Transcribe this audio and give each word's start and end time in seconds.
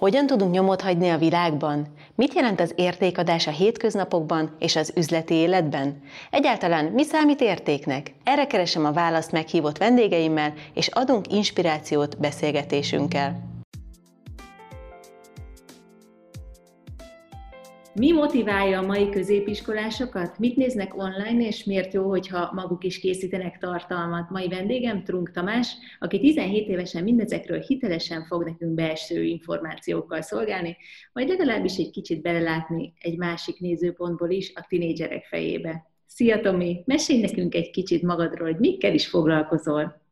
Hogyan 0.00 0.26
tudunk 0.26 0.52
nyomot 0.52 0.80
hagyni 0.80 1.08
a 1.08 1.18
világban? 1.18 1.86
Mit 2.14 2.34
jelent 2.34 2.60
az 2.60 2.72
értékadás 2.76 3.46
a 3.46 3.50
hétköznapokban 3.50 4.56
és 4.58 4.76
az 4.76 4.92
üzleti 4.96 5.34
életben? 5.34 6.02
Egyáltalán 6.30 6.84
mi 6.84 7.02
számít 7.04 7.40
értéknek? 7.40 8.14
Erre 8.24 8.46
keresem 8.46 8.84
a 8.84 8.92
választ 8.92 9.32
meghívott 9.32 9.78
vendégeimmel, 9.78 10.52
és 10.74 10.88
adunk 10.88 11.32
inspirációt 11.32 12.18
beszélgetésünkkel. 12.18 13.49
Mi 18.00 18.12
motiválja 18.12 18.78
a 18.78 18.86
mai 18.86 19.08
középiskolásokat? 19.08 20.38
Mit 20.38 20.56
néznek 20.56 20.96
online, 20.96 21.46
és 21.46 21.64
miért 21.64 21.92
jó, 21.92 22.08
hogyha 22.08 22.52
maguk 22.52 22.84
is 22.84 23.00
készítenek 23.00 23.58
tartalmat? 23.58 24.30
Mai 24.30 24.48
vendégem 24.48 25.04
Trunk 25.04 25.30
Tamás, 25.30 25.74
aki 25.98 26.20
17 26.20 26.68
évesen 26.68 27.02
mindezekről 27.02 27.60
hitelesen 27.60 28.24
fog 28.24 28.44
nekünk 28.44 28.74
belső 28.74 29.22
információkkal 29.22 30.22
szolgálni, 30.22 30.76
vagy 31.12 31.28
legalábbis 31.28 31.76
egy 31.76 31.90
kicsit 31.90 32.22
belelátni 32.22 32.92
egy 33.00 33.16
másik 33.16 33.60
nézőpontból 33.60 34.30
is 34.30 34.52
a 34.54 34.64
tinédzserek 34.68 35.24
fejébe. 35.24 35.90
Szia 36.06 36.40
Tomi, 36.40 36.82
mesélj 36.86 37.20
nekünk 37.20 37.54
egy 37.54 37.70
kicsit 37.70 38.02
magadról, 38.02 38.50
hogy 38.50 38.58
mikkel 38.58 38.94
is 38.94 39.08
foglalkozol. 39.08 40.02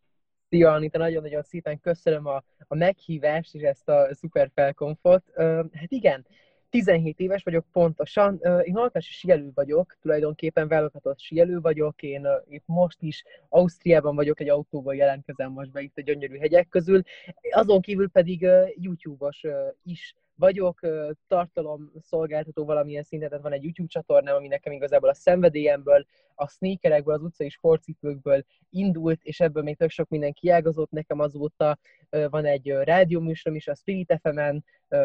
Szia 0.49 0.73
Anita, 0.73 0.99
nagyon-nagyon 0.99 1.43
szépen 1.43 1.81
köszönöm 1.81 2.27
a, 2.27 2.45
a 2.67 2.75
meghívást 2.75 3.55
és 3.55 3.63
ezt 3.63 3.89
a 3.89 4.09
szuper 4.15 4.51
felkonfot. 4.55 5.23
Uh, 5.37 5.45
hát 5.73 5.91
igen, 5.93 6.27
17 6.71 7.21
éves 7.21 7.43
vagyok 7.43 7.65
pontosan. 7.73 8.41
Én 8.63 8.77
alkási 8.77 9.13
sielő 9.13 9.51
vagyok, 9.55 9.97
tulajdonképpen 10.01 10.69
válogatott 10.69 11.21
sielő 11.21 11.61
vagyok. 11.61 12.03
Én 12.03 12.27
itt 12.49 12.67
most 12.67 13.03
is 13.03 13.25
Ausztriában 13.49 14.15
vagyok, 14.15 14.41
egy 14.41 14.49
autóval 14.49 14.95
jelentkezem 14.95 15.53
most 15.53 15.71
be 15.71 15.81
itt 15.81 15.97
a 15.97 16.01
gyönyörű 16.01 16.37
hegyek 16.37 16.69
közül. 16.69 17.03
Azon 17.51 17.81
kívül 17.81 18.09
pedig 18.09 18.47
YouTube-os 18.75 19.45
is 19.83 20.15
vagyok, 20.39 20.81
tartalom 21.27 21.93
szolgáltató 22.01 22.65
valamilyen 22.65 23.03
szinten, 23.03 23.29
tehát 23.29 23.45
van 23.45 23.53
egy 23.53 23.63
YouTube 23.63 23.89
csatornám, 23.89 24.35
ami 24.35 24.49
nekem 24.49 24.73
igazából 24.73 25.09
a 25.09 25.15
szenvedélyemből, 25.15 26.07
a 26.35 26.49
sneakerekből, 26.49 27.15
az 27.15 27.23
utcai 27.23 27.49
sportcipőkből 27.49 28.45
indult, 28.71 29.23
és 29.23 29.41
ebből 29.41 29.63
még 29.63 29.77
tök 29.77 29.91
sok 29.91 30.09
minden 30.09 30.33
kiágazott. 30.33 30.91
Nekem 30.91 31.21
azóta 31.21 31.79
van 32.11 32.45
egy 32.45 32.69
rádióműsorom 32.69 33.59
is, 33.59 33.69
a 33.69 33.75
Spirit 33.75 34.19
FM-en, 34.23 34.65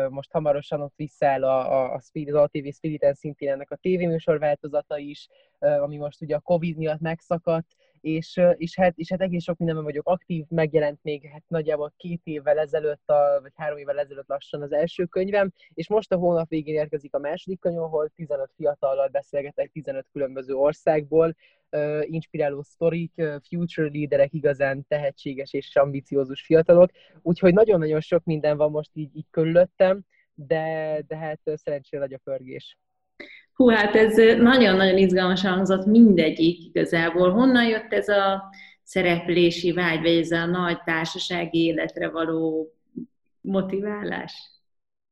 most 0.09 0.31
hamarosan 0.31 0.81
ott 0.81 0.95
visszaáll 0.95 1.43
a, 1.43 1.93
a, 1.93 1.99
Spirit, 1.99 2.33
a 2.33 2.49
TV 2.51 2.67
Spiriten 2.71 3.13
szintén 3.13 3.49
ennek 3.49 3.71
a 3.71 3.75
tévéműsor 3.75 4.39
változata 4.39 4.97
is, 4.97 5.27
ami 5.59 5.97
most 5.97 6.21
ugye 6.21 6.35
a 6.35 6.39
Covid 6.39 6.77
miatt 6.77 6.99
megszakadt, 6.99 7.75
és, 8.03 8.41
és, 8.55 8.75
hát, 8.75 8.93
és 8.97 9.09
hát 9.09 9.21
egész 9.21 9.43
sok 9.43 9.57
mindenben 9.57 9.85
vagyok 9.85 10.07
aktív, 10.07 10.45
megjelent 10.49 10.99
még 11.01 11.29
hát 11.31 11.43
nagyjából 11.47 11.93
két 11.97 12.21
évvel 12.23 12.59
ezelőtt, 12.59 13.09
a, 13.09 13.39
vagy 13.41 13.51
három 13.55 13.77
évvel 13.77 13.99
ezelőtt 13.99 14.27
lassan 14.27 14.61
az 14.61 14.71
első 14.71 15.05
könyvem, 15.05 15.51
és 15.73 15.87
most 15.87 16.11
a 16.11 16.17
hónap 16.17 16.49
végén 16.49 16.75
érkezik 16.75 17.13
a 17.13 17.19
második 17.19 17.59
könyv, 17.59 17.79
ahol 17.79 18.09
15 18.15 18.51
fiatallal 18.55 19.07
beszélgetek 19.07 19.71
15 19.71 20.05
különböző 20.11 20.53
országból, 20.53 21.35
inspiráló 22.01 22.61
sztorik, 22.61 23.13
future 23.47 23.89
leaderek, 23.93 24.33
igazán 24.33 24.85
tehetséges 24.87 25.53
és 25.53 25.75
ambiciózus 25.75 26.41
fiatalok, 26.41 26.89
úgyhogy 27.21 27.53
nagyon-nagyon 27.53 27.99
sok 27.99 28.23
minden 28.23 28.57
van 28.57 28.71
most 28.71 28.89
így, 28.93 29.15
így 29.15 29.27
körülöttem, 29.29 30.01
de, 30.33 30.97
de 31.07 31.17
hát 31.17 31.39
szerencsére 31.43 32.01
nagy 32.01 32.13
a 32.13 32.19
pörgés. 32.23 32.77
Hú, 33.53 33.69
hát 33.69 33.95
ez 33.95 34.15
nagyon-nagyon 34.37 34.97
izgalmas 34.97 35.41
hangzott 35.41 35.85
mindegyik 35.85 36.59
igazából. 36.63 37.31
Honnan 37.31 37.67
jött 37.67 37.93
ez 37.93 38.07
a 38.07 38.43
szereplési 38.83 39.71
vágy, 39.71 40.01
vagy 40.01 40.17
ez 40.17 40.31
a 40.31 40.45
nagy 40.45 40.83
társasági 40.83 41.65
életre 41.65 42.09
való 42.09 42.73
motiválás? 43.41 44.51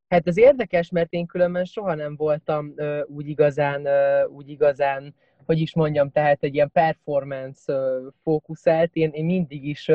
Hát 0.07 0.27
ez 0.27 0.37
érdekes, 0.37 0.89
mert 0.89 1.11
én 1.11 1.25
különben 1.25 1.65
soha 1.65 1.95
nem 1.95 2.15
voltam 2.15 2.73
uh, 2.75 2.99
úgy 3.07 3.27
igazán, 3.27 3.81
uh, 3.81 4.35
úgy 4.35 4.49
igazán, 4.49 5.15
hogy 5.51 5.59
is 5.59 5.75
mondjam, 5.75 6.11
tehát 6.11 6.43
egy 6.43 6.53
ilyen 6.53 6.71
performance 6.71 7.73
fókuszált. 8.23 8.95
Én, 8.95 9.09
én 9.13 9.25
mindig 9.25 9.65
is 9.65 9.91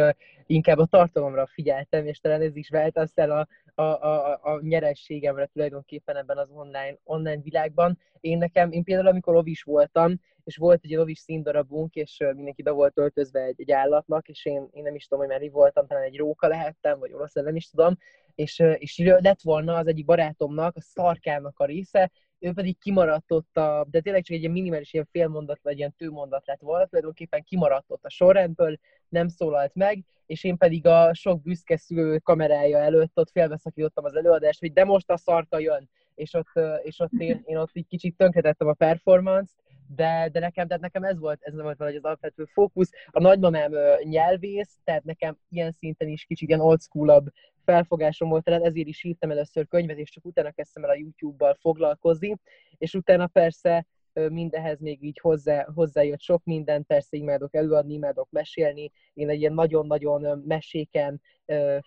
inkább 0.47 0.78
a 0.78 0.87
tartalomra 0.87 1.47
figyeltem, 1.47 2.06
és 2.06 2.19
talán 2.19 2.41
ez 2.41 2.56
is 2.56 2.69
vált 2.69 2.99
aztán 2.99 3.31
a, 3.31 3.47
a, 3.75 3.83
a, 3.83 4.39
a 4.43 4.61
nyerességemre 4.62 5.47
tulajdonképpen 5.47 6.16
ebben 6.16 6.39
az 6.39 6.50
online, 6.50 6.97
online 7.05 7.41
világban. 7.43 7.99
Én 8.21 8.39
nekem, 8.39 8.72
én 8.72 8.84
például 8.84 9.06
amikor 9.09 9.34
ovis 9.34 9.62
voltam, 9.62 10.21
és 10.45 10.56
volt 10.56 10.84
egy 10.84 10.97
ovis 10.97 11.19
színdarabunk, 11.19 11.95
és 11.95 12.16
mindenki 12.34 12.62
be 12.62 12.71
volt 12.71 12.99
öltözve 12.99 13.41
egy, 13.41 13.61
egy 13.61 13.72
állatnak, 13.72 14.28
és 14.28 14.45
én, 14.45 14.69
én 14.72 14.83
nem 14.83 14.95
is 14.95 15.06
tudom, 15.06 15.25
hogy 15.25 15.33
már 15.33 15.41
mi 15.41 15.49
voltam, 15.49 15.87
talán 15.87 16.05
egy 16.05 16.16
róka 16.16 16.49
lehettem, 16.49 16.99
vagy 16.99 17.12
orosz, 17.12 17.33
nem 17.33 17.56
is 17.56 17.71
tudom, 17.71 17.97
és, 18.34 18.59
és 18.78 18.99
lett 18.99 19.41
volna 19.43 19.75
az 19.75 19.87
egyik 19.87 20.05
barátomnak 20.05 20.77
a 20.77 20.81
szarkának 20.81 21.59
a 21.59 21.65
része, 21.65 22.11
ő 22.38 22.52
pedig 22.52 22.78
kimaradt 22.78 23.32
ott 23.32 23.56
a, 23.56 23.86
de 23.91 24.00
tényleg 24.00 24.22
csak 24.22 24.34
egy 24.34 24.41
ilyen 24.41 24.52
minimális 24.52 24.92
ilyen 24.92 25.08
félmondat, 25.10 25.60
vagy 25.62 25.78
ilyen 25.78 25.94
tőmondat 25.97 26.47
lett 26.47 26.60
volna, 26.60 26.86
tulajdonképpen 26.86 27.42
kimaradt 27.42 27.91
ott 27.91 28.04
a 28.04 28.10
sorrendből, 28.10 28.78
nem 29.08 29.28
szólalt 29.28 29.74
meg, 29.74 30.04
és 30.26 30.44
én 30.44 30.56
pedig 30.56 30.86
a 30.86 31.14
sok 31.14 31.42
büszke 31.42 31.76
szülő 31.76 32.19
kamerája 32.19 32.78
előtt 32.78 33.19
ott 33.19 33.30
félbeszakítottam 33.30 34.04
az 34.04 34.14
előadást, 34.14 34.60
hogy 34.60 34.72
de 34.72 34.84
most 34.84 35.10
a 35.10 35.16
szarka 35.16 35.58
jön, 35.58 35.88
és 36.14 36.34
ott, 36.34 36.50
és 36.82 37.00
ott 37.00 37.12
én, 37.19 37.42
én 37.44 37.56
ott 37.56 37.70
egy 37.72 37.86
kicsit 37.88 38.16
tönkretettem 38.16 38.68
a 38.68 38.72
performance-t, 38.72 39.56
de, 39.88 40.28
de 40.32 40.41
nekem, 40.41 40.66
tehát 40.66 40.82
nekem 40.82 41.02
ez 41.02 41.19
volt, 41.19 41.42
ez 41.42 41.54
volt 41.54 41.78
valahogy 41.78 41.98
az 41.98 42.04
alapvető 42.04 42.44
fókusz. 42.44 42.91
A 43.10 43.20
nagymamám 43.20 43.72
nyelvész, 44.02 44.78
tehát 44.84 45.04
nekem 45.04 45.38
ilyen 45.48 45.72
szinten 45.72 46.08
is 46.08 46.24
kicsit 46.24 46.48
ilyen 46.48 46.60
old 46.60 46.80
school 46.80 47.32
felfogásom 47.64 48.28
volt, 48.28 48.44
tehát 48.44 48.64
ezért 48.64 48.88
is 48.88 49.04
írtam 49.04 49.30
először 49.30 49.69
könyvet, 49.69 49.98
és 49.98 50.10
csak 50.10 50.24
utána 50.24 50.50
kezdtem 50.50 50.84
el 50.84 50.91
a 50.91 50.94
YouTube-bal 50.94 51.54
foglalkozni, 51.54 52.36
és 52.78 52.94
utána 52.94 53.26
persze 53.26 53.86
mindehez 54.30 54.80
még 54.80 55.02
így 55.02 55.19
hozzá, 55.19 55.66
hozzájött 55.74 56.20
sok 56.20 56.44
minden, 56.44 56.86
persze 56.86 57.16
imádok 57.16 57.54
előadni, 57.54 57.94
imádok 57.94 58.30
mesélni. 58.30 58.91
Én 59.14 59.28
egy 59.28 59.41
ilyen 59.41 59.53
nagyon-nagyon 59.53 60.42
meséken 60.47 61.20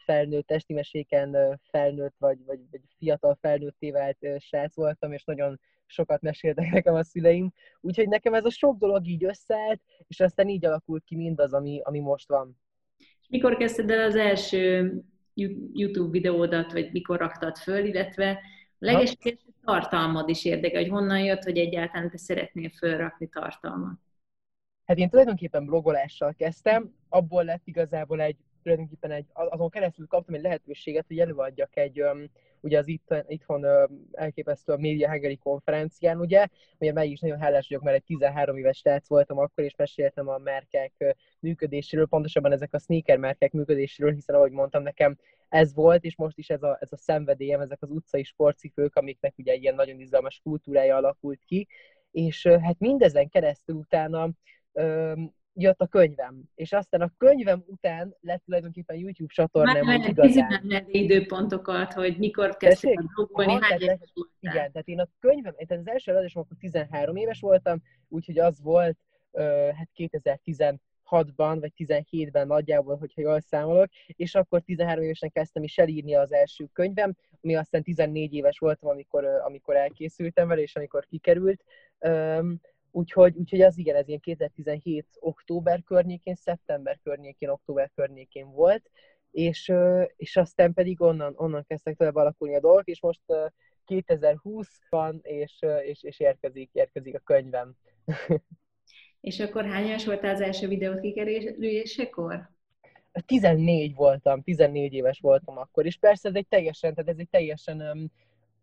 felnőtt, 0.06 0.48
testi 0.48 0.74
meséken 0.74 1.60
felnőtt, 1.70 2.16
vagy, 2.18 2.46
vagy, 2.46 2.60
vagy 2.72 2.82
fiatal 2.98 3.38
felnőtté 3.42 3.92
vált 3.92 4.18
srác 4.38 4.76
voltam, 4.76 5.12
és 5.12 5.24
nagyon 5.24 5.60
sokat 5.90 6.22
meséltek 6.22 6.72
nekem 6.80 6.94
a 6.94 7.04
szüleim. 7.04 7.54
Úgyhogy 7.82 8.08
nekem 8.08 8.34
ez 8.34 8.46
a 8.46 8.50
sok 8.50 8.78
dolog 8.78 9.08
így 9.08 9.26
összeállt, 9.26 9.82
és 10.08 10.20
aztán 10.20 10.48
így 10.48 10.66
alakult 10.66 11.04
ki 11.04 11.16
mindaz, 11.16 11.54
ami, 11.54 11.82
ami 11.84 12.00
most 12.00 12.28
van. 12.28 12.58
És 12.98 13.28
mikor 13.30 13.58
kezdted 13.58 13.90
el 13.90 14.06
az 14.06 14.16
első 14.16 14.94
YouTube 15.74 16.12
videódat, 16.12 16.72
vagy 16.72 16.92
mikor 16.92 17.20
raktad 17.20 17.58
föl, 17.58 17.86
illetve 17.86 18.30
a 18.32 18.86
legeső 18.86 19.38
tartalmad 19.66 20.30
is 20.30 20.46
érdekel, 20.46 20.82
hogy 20.82 20.90
honnan 20.90 21.20
jött, 21.20 21.44
hogy 21.44 21.58
egyáltalán 21.58 22.10
te 22.10 22.18
szeretnél 22.18 22.70
fölrakni 22.70 23.28
tartalmat. 23.28 24.00
Hát 24.86 24.98
én 24.98 25.10
tulajdonképpen 25.10 25.66
blogolással 25.66 26.34
kezdtem, 26.34 26.96
abból 27.10 27.44
lett 27.44 27.62
igazából 27.64 28.22
egy, 28.22 28.38
tulajdonképpen 28.64 29.12
egy, 29.12 29.26
azon 29.34 29.70
keresztül 29.70 30.08
kaptam 30.08 30.36
egy 30.36 30.42
lehetőséget, 30.42 31.08
hogy 31.08 31.20
előadjak 31.20 31.78
egy, 31.78 32.04
ugye 32.62 32.78
az 32.78 32.88
itt, 32.88 33.16
itthon 33.28 33.66
elképesztő 34.12 34.74
a 34.74 34.78
Media 34.78 35.10
Hungary 35.10 35.38
konferencián, 35.38 36.20
ugye, 36.20 36.48
ugye 36.80 36.94
meg 36.94 37.10
is 37.10 37.20
nagyon 37.20 37.40
hálás 37.40 37.68
vagyok, 37.68 37.84
mert 37.84 37.96
egy 37.96 38.04
13 38.04 38.58
éves 38.58 38.78
srác 38.78 39.08
voltam 39.08 39.38
akkor, 39.38 39.64
és 39.64 39.76
meséltem 39.76 40.28
a 40.28 40.38
merkek 40.38 41.16
működéséről, 41.40 42.08
pontosabban 42.08 42.52
ezek 42.52 42.74
a 42.74 42.80
sneaker 42.80 43.18
merkek 43.18 43.52
működéséről, 43.52 44.14
hiszen 44.14 44.36
ahogy 44.36 44.52
mondtam, 44.52 44.84
nekem 44.84 45.18
ez 45.50 45.74
volt, 45.74 46.04
és 46.04 46.16
most 46.16 46.38
is 46.38 46.50
ez 46.50 46.64
a, 46.64 46.78
ez 46.80 46.92
a 46.92 46.98
szenvedélyem, 46.98 47.62
ezek 47.62 47.82
az 47.82 47.90
utcai 47.90 48.24
sportcipők, 48.24 48.96
amiknek 48.96 49.34
ugye 49.38 49.54
ilyen 49.54 49.76
nagyon 49.76 50.00
izgalmas 50.00 50.40
kultúrája 50.44 50.96
alakult 50.96 51.44
ki, 51.46 51.68
és 52.12 52.48
hát 52.48 52.80
mindezen 52.80 53.30
keresztül 53.30 53.76
utána 53.76 54.30
jött 55.54 55.82
a 55.82 55.88
könyvem. 55.88 56.44
És 56.56 56.72
aztán 56.72 57.02
a 57.02 57.12
könyvem 57.18 57.64
után 57.66 58.16
lett 58.22 58.44
tulajdonképpen 58.46 58.98
YouTube 58.98 59.34
csatornám. 59.34 59.86
Már 59.86 60.10
igazán. 60.10 60.86
időpontokat, 60.88 61.94
hogy 61.94 62.18
mikor 62.18 62.58
kezdtél 62.58 63.04
blogolni, 63.16 63.58
hány 63.62 63.82
éves 63.82 64.14
Igen, 64.40 64.72
tehát 64.72 64.88
én 64.88 65.00
a 65.00 65.08
könyvem, 65.20 65.54
tehát 65.54 65.84
az 65.86 65.92
első 65.92 66.12
előadásom 66.12 66.42
akkor 66.42 66.58
13 66.60 67.16
éves 67.16 67.40
voltam, 67.40 67.82
úgyhogy 68.08 68.40
az 68.40 68.62
volt 68.62 68.98
hát 69.76 69.90
2016-ban, 69.96 71.58
vagy 71.60 71.72
17-ben 71.78 72.48
nagyjából, 72.48 72.98
hogyha 72.98 73.22
jól 73.22 73.40
számolok, 73.40 73.88
és 74.08 74.36
akkor 74.36 74.62
13 74.62 75.04
évesen 75.04 75.30
kezdtem 75.30 75.64
is 75.64 75.78
elírni 75.78 76.16
az 76.16 76.32
első 76.32 76.66
könyvem, 76.74 77.16
ami 77.42 77.56
aztán 77.56 77.84
14 77.84 78.34
éves 78.34 78.58
voltam, 78.58 78.90
amikor, 78.90 79.26
amikor 79.26 79.76
elkészültem 79.76 80.48
vele, 80.48 80.62
és 80.62 80.76
amikor 80.76 81.06
kikerült. 81.06 81.64
Úgyhogy, 82.92 83.38
úgyhogy 83.38 83.62
az 83.62 83.78
igen, 83.78 83.96
ez 83.96 84.08
ilyen 84.08 84.20
2017 84.20 85.06
október 85.20 85.84
környékén, 85.84 86.36
szeptember 86.36 87.00
környékén, 87.04 87.50
október 87.50 87.92
környékén 87.96 88.52
volt, 88.52 88.90
és, 89.32 89.74
és 90.16 90.36
aztán 90.38 90.74
pedig 90.74 91.02
onnan, 91.02 91.34
onnan 91.38 91.66
kezdtek 91.68 91.98
tovább 91.98 92.16
alakulni 92.16 92.56
a 92.56 92.60
dolgok, 92.60 92.88
és 92.88 93.02
most 93.02 93.22
2020 93.86 94.68
van, 94.90 95.20
és, 95.24 95.66
és, 95.84 96.04
és 96.04 96.20
érkezik, 96.20 96.70
érkezik 96.74 97.16
a 97.16 97.20
könyvem. 97.20 97.76
És 99.22 99.40
akkor 99.40 99.66
hány 99.66 99.86
éves 99.86 100.06
voltál 100.06 100.34
az 100.34 100.42
első 100.42 100.68
videót 100.68 101.00
kikerülésekor? 101.00 102.50
14 103.26 103.96
voltam, 103.96 104.42
14 104.42 104.94
éves 104.94 105.20
voltam 105.20 105.58
akkor, 105.58 105.86
és 105.86 105.98
persze 105.98 106.30
ez 106.30 106.36
egy 106.36 106.48
teljesen, 106.48 106.94
tehát 106.94 107.10
ez 107.10 107.18
egy 107.18 107.30
teljesen 107.30 108.12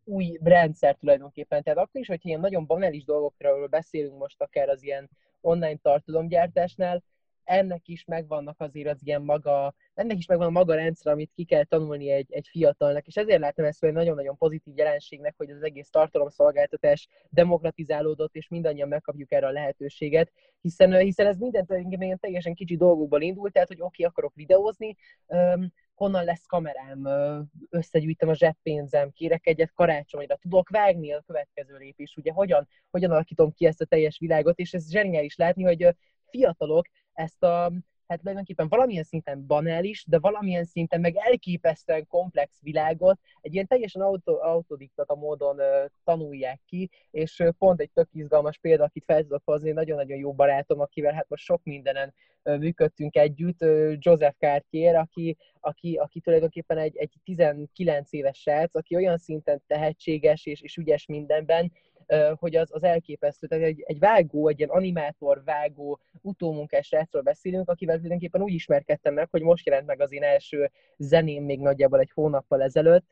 új 0.07 0.39
rendszer 0.43 0.95
tulajdonképpen. 0.95 1.63
Tehát 1.63 1.79
akkor 1.79 2.01
is, 2.01 2.07
hogyha 2.07 2.29
ilyen 2.29 2.41
nagyon 2.41 2.67
banális 2.67 3.05
dolgokról 3.05 3.67
beszélünk 3.67 4.19
most 4.19 4.41
akár 4.41 4.69
az 4.69 4.83
ilyen 4.83 5.11
online 5.41 5.77
tartalomgyártásnál, 5.83 7.03
ennek 7.47 7.89
is 7.89 8.05
megvannak 8.05 8.61
azért 8.61 8.89
az 8.89 9.01
ilyen 9.05 9.23
maga, 9.23 9.75
ennek 9.95 10.17
is 10.17 10.27
megvan 10.27 10.47
a 10.47 10.51
maga 10.51 10.75
rendszer, 10.75 11.13
amit 11.13 11.33
ki 11.35 11.45
kell 11.45 11.65
tanulni 11.65 12.11
egy, 12.11 12.27
egy 12.31 12.49
fiatalnak, 12.51 13.07
és 13.07 13.17
ezért 13.17 13.41
látom 13.41 13.65
ezt 13.65 13.85
egy 13.85 13.93
nagyon-nagyon 13.93 14.37
pozitív 14.37 14.77
jelenségnek, 14.77 15.35
hogy 15.37 15.51
az 15.51 15.63
egész 15.63 15.91
tartalomszolgáltatás 15.91 17.09
demokratizálódott, 17.29 18.35
és 18.35 18.49
mindannyian 18.49 18.89
megkapjuk 18.89 19.33
erre 19.33 19.47
a 19.47 19.51
lehetőséget, 19.51 20.33
hiszen, 20.61 20.99
hiszen 20.99 21.27
ez 21.27 21.39
minden 21.39 22.19
teljesen 22.21 22.55
kicsi 22.55 22.77
dolgokból 22.77 23.23
indult, 23.23 23.53
tehát, 23.53 23.69
hogy 23.69 23.81
oké, 23.81 23.87
okay, 23.87 24.07
akarok 24.07 24.35
videózni, 24.35 24.97
honnan 25.97 26.25
lesz 26.25 26.47
kamerám, 26.47 27.09
összegyűjtöm 27.71 28.29
a 28.29 28.35
zseppénzem, 28.35 29.11
kérek 29.11 29.47
egyet 29.47 29.73
karácsonyra, 29.75 30.37
tudok 30.37 30.69
vágni 30.69 31.13
a 31.13 31.23
következő 31.27 31.77
lépés, 31.77 32.17
ugye? 32.17 32.33
Hogyan, 32.33 32.69
hogyan 32.91 33.11
alakítom 33.11 33.53
ki 33.53 33.67
ezt 33.67 33.81
a 33.81 33.85
teljes 33.85 34.19
világot, 34.19 34.59
és 34.59 34.73
ez 34.73 34.91
zseniális 34.91 35.37
látni, 35.37 35.63
hogy 35.63 35.97
fiatalok 36.31 36.87
ezt 37.13 37.43
a, 37.43 37.73
hát 38.07 38.19
tulajdonképpen 38.19 38.69
valamilyen 38.69 39.03
szinten 39.03 39.47
banális, 39.47 40.05
de 40.09 40.19
valamilyen 40.19 40.65
szinten 40.65 41.01
meg 41.01 41.17
elképesztően 41.17 42.07
komplex 42.07 42.63
világot 42.63 43.19
egy 43.41 43.55
ilyen 43.55 43.67
teljesen 43.67 44.03
auto, 44.03 44.33
autodiktata 44.43 45.15
módon 45.15 45.61
uh, 45.61 45.67
tanulják 46.05 46.61
ki, 46.67 46.91
és 47.11 47.39
uh, 47.39 47.49
pont 47.59 47.81
egy 47.81 47.91
tök 47.91 48.09
izgalmas 48.13 48.59
példa, 48.59 48.85
akit 48.85 49.05
fel 49.05 49.23
tudok 49.23 49.43
hozni, 49.45 49.71
nagyon-nagyon 49.71 50.19
jó 50.19 50.33
barátom, 50.33 50.81
akivel 50.81 51.13
hát 51.13 51.29
most 51.29 51.45
sok 51.45 51.61
mindenen 51.65 52.15
uh, 52.45 52.59
működtünk 52.59 53.17
együtt, 53.17 53.63
uh, 53.63 53.95
Joseph 53.99 54.37
Cartier, 54.39 54.95
aki, 54.95 55.37
aki, 55.61 55.97
aki 55.97 56.21
tulajdonképpen 56.21 56.79
egy, 56.79 56.97
egy 56.97 57.13
19 57.25 58.13
éves 58.13 58.39
srác, 58.39 58.75
aki 58.75 58.97
olyan 58.97 59.19
szinten 59.19 59.63
tehetséges 59.67 60.47
és, 60.47 60.61
és 60.61 60.77
ügyes 60.77 61.07
mindenben, 61.07 61.73
hogy 62.35 62.57
az, 62.57 62.69
az 62.73 62.83
elképesztő. 62.83 63.47
Tehát 63.47 63.65
egy, 63.65 63.83
egy 63.87 63.99
vágó, 63.99 64.49
egy 64.49 64.59
ilyen 64.59 64.71
animátor, 64.71 65.43
vágó, 65.45 66.01
utómunkás 66.23 66.87
srácról 66.87 67.23
beszélünk, 67.23 67.69
akivel 67.69 67.95
tulajdonképpen 67.95 68.43
úgy 68.43 68.53
ismerkedtem 68.53 69.15
meg, 69.15 69.29
hogy 69.31 69.43
most 69.43 69.67
jelent 69.67 69.87
meg 69.87 70.01
az 70.01 70.13
én 70.13 70.23
első 70.23 70.71
zeném 70.97 71.45
még 71.45 71.61
nagyjából 71.61 72.01
egy 72.01 72.11
hónappal 72.15 72.63
ezelőtt, 72.63 73.05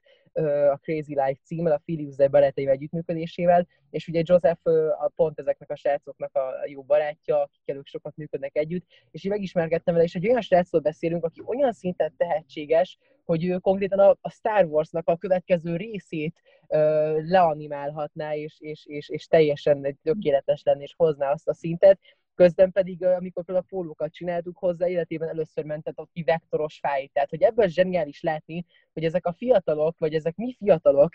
a 0.71 0.77
Crazy 0.83 1.15
Life 1.15 1.41
címmel, 1.45 1.73
a 1.73 1.83
Philips 1.85 2.17
barátai 2.17 2.69
együttműködésével, 2.69 3.67
és 3.91 4.09
ugye 4.09 4.23
Joseph 4.25 4.67
a 5.01 5.13
pont 5.15 5.39
ezeknek 5.39 5.71
a 5.71 5.77
srácoknak 5.77 6.35
a 6.35 6.65
jó 6.67 6.83
barátja, 6.83 7.41
akikkel 7.41 7.77
ők 7.77 7.87
sokat 7.87 8.17
működnek 8.17 8.57
együtt, 8.57 8.87
és 9.11 9.25
én 9.25 9.31
megismerkedtem 9.31 9.95
vele, 9.95 10.07
és 10.07 10.15
egy 10.15 10.29
olyan 10.29 10.41
srácról 10.41 10.81
beszélünk, 10.81 11.25
aki 11.25 11.43
olyan 11.47 11.73
szinten 11.73 12.15
tehetséges, 12.17 12.99
hogy 13.25 13.45
ő 13.45 13.59
konkrétan 13.59 13.99
a, 13.99 14.17
a 14.21 14.31
Star 14.31 14.65
Wars-nak 14.65 15.09
a 15.09 15.17
következő 15.17 15.77
részét 15.77 16.41
ö, 16.69 17.19
leanimálhatná, 17.23 18.35
és, 18.35 18.57
és, 18.59 18.87
és, 18.87 19.09
és 19.09 19.27
teljesen 19.27 19.99
tökéletes 20.03 20.63
lenne, 20.63 20.83
és 20.83 20.95
hozná 20.97 21.31
azt 21.31 21.49
a 21.49 21.55
szintet, 21.55 21.99
Közben 22.35 22.73
pedig, 22.73 23.05
amikor 23.05 23.45
például 23.45 23.67
a 23.67 23.75
pólókat 23.75 24.13
csináltuk 24.13 24.59
hozzá, 24.59 24.89
életében 24.89 25.29
először 25.29 25.65
mentett 25.65 25.97
a 25.97 26.09
vektoros 26.25 26.79
fáj. 26.79 27.07
Tehát, 27.13 27.31
hogy 27.31 27.43
ebből 27.43 27.69
zseniális 27.69 28.21
látni, 28.21 28.65
hogy 28.93 29.05
ezek 29.05 29.27
a 29.27 29.33
fiatalok, 29.33 29.99
vagy 29.99 30.15
ezek 30.15 30.37
mi 30.37 30.55
fiatalok 30.59 31.15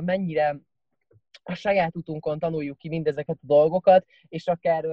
mennyire 0.00 0.60
a 1.42 1.54
saját 1.54 1.96
utunkon 1.96 2.38
tanuljuk 2.38 2.78
ki 2.78 2.88
mindezeket 2.88 3.36
a 3.42 3.46
dolgokat, 3.46 4.06
és 4.28 4.46
akár 4.46 4.84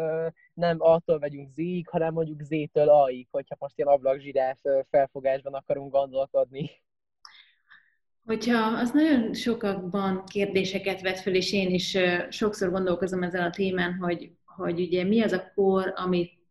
nem 0.53 0.75
attól 0.79 1.19
megyünk 1.19 1.49
Z-ig, 1.49 1.87
hanem 1.87 2.13
mondjuk 2.13 2.41
Z-től 2.41 2.89
A-ig, 2.89 3.27
hogyha 3.31 3.55
most 3.59 3.77
ilyen 3.77 3.89
ablakzsiráf 3.89 4.59
felfogásban 4.89 5.53
akarunk 5.53 5.91
gondolkodni. 5.91 6.69
Hogyha 8.25 8.79
az 8.79 8.91
nagyon 8.91 9.33
sokakban 9.33 10.23
kérdéseket 10.25 11.01
vet 11.01 11.19
föl, 11.19 11.35
és 11.35 11.53
én 11.53 11.73
is 11.73 11.97
sokszor 12.29 12.71
gondolkozom 12.71 13.23
ezen 13.23 13.43
a 13.43 13.49
témán, 13.49 13.93
hogy 13.93 14.31
hogy 14.55 14.79
ugye 14.79 15.03
mi 15.03 15.21
az 15.21 15.31
a 15.31 15.51
kor, 15.55 15.93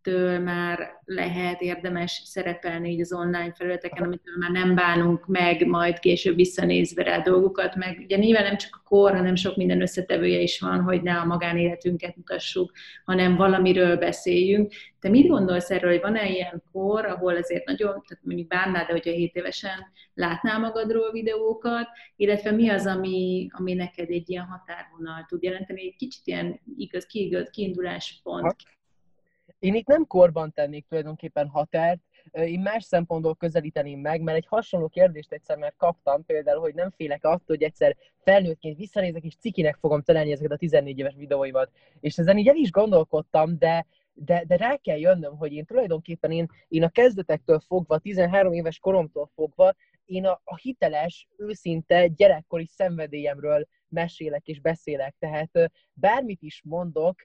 amitől 0.06 0.38
már 0.38 1.00
lehet 1.04 1.60
érdemes 1.60 2.22
szerepelni 2.24 2.90
így 2.90 3.00
az 3.00 3.12
online 3.12 3.52
felületeken, 3.52 4.04
amitől 4.04 4.34
már 4.38 4.50
nem 4.50 4.74
bánunk 4.74 5.26
meg, 5.26 5.66
majd 5.66 5.98
később 5.98 6.36
visszanézve 6.36 7.02
rá 7.02 7.18
dolgokat, 7.18 7.74
meg 7.74 8.00
ugye 8.02 8.16
nyilván 8.16 8.42
nem 8.42 8.56
csak 8.56 8.74
a 8.74 8.88
kor, 8.88 9.14
hanem 9.14 9.34
sok 9.34 9.56
minden 9.56 9.80
összetevője 9.80 10.40
is 10.40 10.60
van, 10.60 10.80
hogy 10.80 11.02
ne 11.02 11.18
a 11.18 11.24
magánéletünket 11.24 12.16
mutassuk, 12.16 12.72
hanem 13.04 13.36
valamiről 13.36 13.96
beszéljünk. 13.96 14.72
Te 15.00 15.08
mit 15.08 15.28
gondolsz 15.28 15.70
erről, 15.70 15.90
hogy 15.90 16.00
van-e 16.00 16.28
ilyen 16.28 16.62
kor, 16.72 17.06
ahol 17.06 17.36
azért 17.36 17.66
nagyon, 17.66 17.90
tehát 17.90 18.24
mondjuk 18.24 18.48
bánnád, 18.48 18.86
de 18.86 18.92
hogyha 18.92 19.10
7 19.10 19.34
évesen 19.34 19.92
látnál 20.14 20.58
magadról 20.58 21.12
videókat, 21.12 21.88
illetve 22.16 22.50
mi 22.50 22.68
az, 22.68 22.86
ami, 22.86 23.48
ami 23.52 23.74
neked 23.74 24.10
egy 24.10 24.30
ilyen 24.30 24.44
határvonal 24.44 25.24
tud 25.28 25.42
jelenteni, 25.42 25.86
egy 25.86 25.96
kicsit 25.96 26.26
ilyen 26.26 26.60
igaz, 26.76 27.06
kiigaz, 27.06 27.50
kiinduláspont. 27.50 28.56
Én 29.64 29.74
itt 29.74 29.86
nem 29.86 30.06
korban 30.06 30.52
tennék 30.52 30.86
tulajdonképpen 30.86 31.48
határt, 31.48 32.00
én 32.32 32.60
más 32.60 32.84
szempontból 32.84 33.34
közelíteném 33.34 34.00
meg, 34.00 34.20
mert 34.20 34.36
egy 34.36 34.46
hasonló 34.46 34.88
kérdést 34.88 35.32
egyszer 35.32 35.56
már 35.56 35.74
kaptam, 35.76 36.24
például, 36.24 36.60
hogy 36.60 36.74
nem 36.74 36.90
félek 36.90 37.24
attól, 37.24 37.56
hogy 37.56 37.62
egyszer 37.62 37.96
felnőttként 38.22 38.76
visszanézek, 38.76 39.24
és 39.24 39.36
cikinek 39.36 39.76
fogom 39.80 40.02
találni 40.02 40.32
ezeket 40.32 40.50
a 40.50 40.56
14 40.56 40.98
éves 40.98 41.14
videóimat. 41.16 41.70
És 42.00 42.18
ezen 42.18 42.38
így 42.38 42.48
el 42.48 42.56
is 42.56 42.70
gondolkodtam, 42.70 43.58
de, 43.58 43.86
de, 44.12 44.44
de 44.46 44.56
rá 44.56 44.76
kell 44.76 44.98
jönnöm, 44.98 45.36
hogy 45.36 45.52
én 45.52 45.64
tulajdonképpen 45.64 46.30
én, 46.30 46.46
én 46.68 46.82
a 46.82 46.88
kezdetektől 46.88 47.60
fogva, 47.66 47.98
13 47.98 48.52
éves 48.52 48.78
koromtól 48.78 49.30
fogva, 49.34 49.74
én 50.04 50.24
a, 50.24 50.40
a 50.44 50.56
hiteles, 50.56 51.28
őszinte 51.36 52.06
gyerekkori 52.06 52.66
szenvedélyemről 52.66 53.66
mesélek 53.88 54.46
és 54.46 54.60
beszélek. 54.60 55.14
Tehát 55.18 55.70
bármit 55.92 56.42
is 56.42 56.62
mondok, 56.64 57.16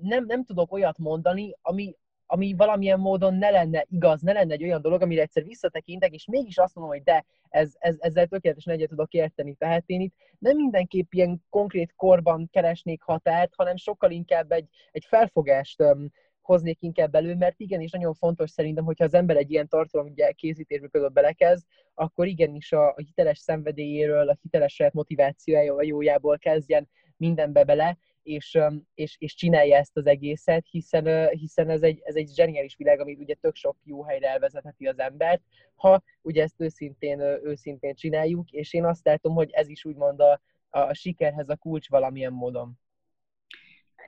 nem, 0.00 0.24
nem 0.26 0.44
tudok 0.44 0.72
olyat 0.72 0.98
mondani, 0.98 1.54
ami, 1.62 1.96
ami 2.26 2.54
valamilyen 2.56 3.00
módon 3.00 3.34
ne 3.34 3.50
lenne 3.50 3.86
igaz, 3.88 4.20
ne 4.20 4.32
lenne 4.32 4.52
egy 4.52 4.62
olyan 4.62 4.82
dolog, 4.82 5.02
amire 5.02 5.22
egyszer 5.22 5.44
visszatekintek, 5.44 6.12
és 6.12 6.26
mégis 6.26 6.56
azt 6.56 6.74
mondom, 6.74 6.94
hogy 6.94 7.02
de, 7.02 7.24
ez, 7.48 7.72
ez, 7.78 7.96
ezzel 7.98 8.26
tökéletesen 8.26 8.72
egyet 8.74 8.88
tudok 8.88 9.12
érteni. 9.12 9.54
Tehát 9.54 9.82
én 9.86 10.00
itt 10.00 10.14
nem 10.38 10.56
mindenképp 10.56 11.12
ilyen 11.12 11.44
konkrét 11.50 11.92
korban 11.96 12.48
keresnék 12.52 13.02
határt, 13.02 13.54
hanem 13.56 13.76
sokkal 13.76 14.10
inkább 14.10 14.52
egy, 14.52 14.68
egy 14.92 15.04
felfogást 15.04 15.82
um, 15.82 16.10
hoznék 16.42 16.82
inkább 16.82 17.14
elő, 17.14 17.34
mert 17.34 17.60
igenis 17.60 17.90
nagyon 17.90 18.14
fontos 18.14 18.50
szerintem, 18.50 18.84
hogyha 18.84 19.04
az 19.04 19.14
ember 19.14 19.36
egy 19.36 19.50
ilyen 19.50 19.68
tartalom 19.68 20.14
készítésbe 20.34 20.88
például 20.88 21.12
belekezd, 21.12 21.66
akkor 21.94 22.26
igenis 22.26 22.72
a, 22.72 22.88
a 22.88 22.94
hiteles 22.96 23.38
szenvedélyéről, 23.38 24.28
a 24.28 24.38
hiteles 24.42 24.74
saját 24.74 24.92
motivációjából 24.92 26.38
kezdjen 26.38 26.88
mindenbe 27.16 27.64
bele, 27.64 27.98
és, 28.30 28.58
és, 28.94 29.16
és 29.18 29.34
csinálja 29.34 29.76
ezt 29.76 29.96
az 29.96 30.06
egészet, 30.06 30.66
hiszen, 30.70 31.28
hiszen 31.28 31.70
ez, 31.70 31.82
egy, 31.82 32.00
ez 32.02 32.14
egy 32.14 32.30
zseniális 32.34 32.76
világ, 32.76 33.00
ami 33.00 33.14
ugye 33.14 33.34
tök 33.34 33.54
sok 33.54 33.76
jó 33.84 34.02
helyre 34.02 34.28
elvezetheti 34.28 34.86
az 34.86 34.98
embert, 34.98 35.42
ha 35.74 36.02
ugye 36.22 36.42
ezt 36.42 36.60
őszintén, 36.60 37.20
őszintén 37.20 37.94
csináljuk, 37.94 38.50
és 38.50 38.72
én 38.72 38.84
azt 38.84 39.04
látom, 39.04 39.34
hogy 39.34 39.50
ez 39.50 39.68
is 39.68 39.84
úgymond 39.84 40.20
a, 40.20 40.40
a 40.68 40.94
sikerhez 40.94 41.48
a 41.48 41.56
kulcs 41.56 41.88
valamilyen 41.88 42.32
módon. 42.32 42.79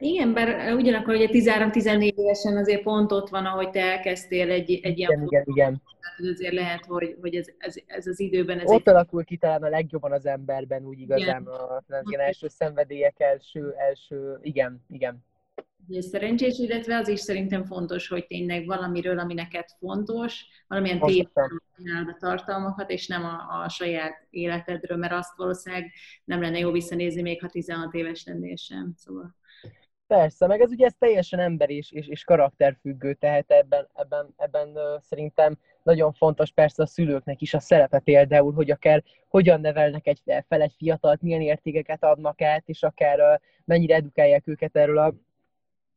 Igen, 0.02 0.32
bár 0.32 0.74
ugyanakkor 0.74 1.14
ugye 1.14 1.28
13-14 1.30 2.14
évesen 2.14 2.56
azért 2.56 2.82
pont 2.82 3.12
ott 3.12 3.28
van, 3.28 3.46
ahogy 3.46 3.70
te 3.70 3.80
elkezdtél 3.80 4.50
egy, 4.50 4.80
egy 4.82 4.98
ilyen... 4.98 5.12
Igen, 5.12 5.26
igen, 5.26 5.42
igen. 5.46 5.82
Tehát 6.00 6.34
azért 6.34 6.54
lehet, 6.54 6.84
hogy, 6.84 7.16
hogy 7.20 7.34
ez, 7.34 7.46
ez, 7.58 7.74
ez 7.86 8.06
az 8.06 8.20
időben... 8.20 8.58
Ez 8.58 8.70
ott 8.70 8.88
egy... 8.88 8.94
alakul 8.94 9.24
ki 9.24 9.36
talán 9.36 9.62
a 9.62 9.68
legjobban 9.68 10.12
az 10.12 10.26
emberben, 10.26 10.84
úgy 10.84 11.00
igazán 11.00 11.40
igen. 11.40 11.46
a, 11.46 11.76
az 11.76 12.02
ilyen 12.04 12.20
első 12.20 12.48
szenvedélyek, 12.48 13.20
első, 13.20 13.74
első... 13.76 14.38
Igen, 14.42 14.84
igen. 14.90 15.24
Ez 15.90 16.06
szerencsés, 16.06 16.58
illetve 16.58 16.96
az 16.96 17.08
is 17.08 17.20
szerintem 17.20 17.64
fontos, 17.64 18.08
hogy 18.08 18.26
tényleg 18.26 18.66
valamiről, 18.66 19.18
ami 19.18 19.34
neked 19.34 19.64
fontos, 19.78 20.44
valamilyen 20.66 21.00
témában 21.00 22.08
a 22.08 22.16
tartalmakat, 22.18 22.90
és 22.90 23.06
nem 23.06 23.24
a, 23.24 23.62
a 23.62 23.68
saját 23.68 24.26
életedről, 24.30 24.96
mert 24.98 25.12
azt 25.12 25.36
valószínűleg 25.36 25.92
nem 26.24 26.40
lenne 26.40 26.58
jó 26.58 26.70
visszanézni, 26.70 27.22
még 27.22 27.40
ha 27.40 27.48
16 27.48 27.94
éves 27.94 28.24
lennél 28.26 28.56
sem. 28.56 28.92
Szóval. 28.96 29.40
Persze, 30.12 30.46
meg 30.46 30.60
ez 30.60 30.70
ugye 30.70 30.86
ez 30.86 30.94
teljesen 30.98 31.40
ember 31.40 31.70
és, 31.70 31.92
és, 31.92 32.08
és 32.08 32.24
karakterfüggő, 32.24 33.14
tehát 33.14 33.50
ebben, 33.50 33.88
ebben, 33.94 34.34
ebben 34.36 34.68
uh, 34.68 35.00
szerintem 35.00 35.58
nagyon 35.82 36.12
fontos 36.12 36.50
persze 36.50 36.82
a 36.82 36.86
szülőknek 36.86 37.40
is 37.40 37.54
a 37.54 37.60
szerepe 37.60 37.98
például, 37.98 38.52
hogy 38.52 38.70
akár 38.70 39.02
hogyan 39.28 39.60
nevelnek 39.60 40.06
egy, 40.06 40.22
fel 40.48 40.60
egy 40.60 40.74
fiatalt, 40.76 41.22
milyen 41.22 41.40
értékeket 41.40 42.04
adnak 42.04 42.42
át, 42.42 42.62
és 42.66 42.82
akár 42.82 43.18
uh, 43.20 43.40
mennyire 43.64 43.94
edukálják 43.94 44.46
őket 44.46 44.76
erről 44.76 44.98
a, 44.98 45.14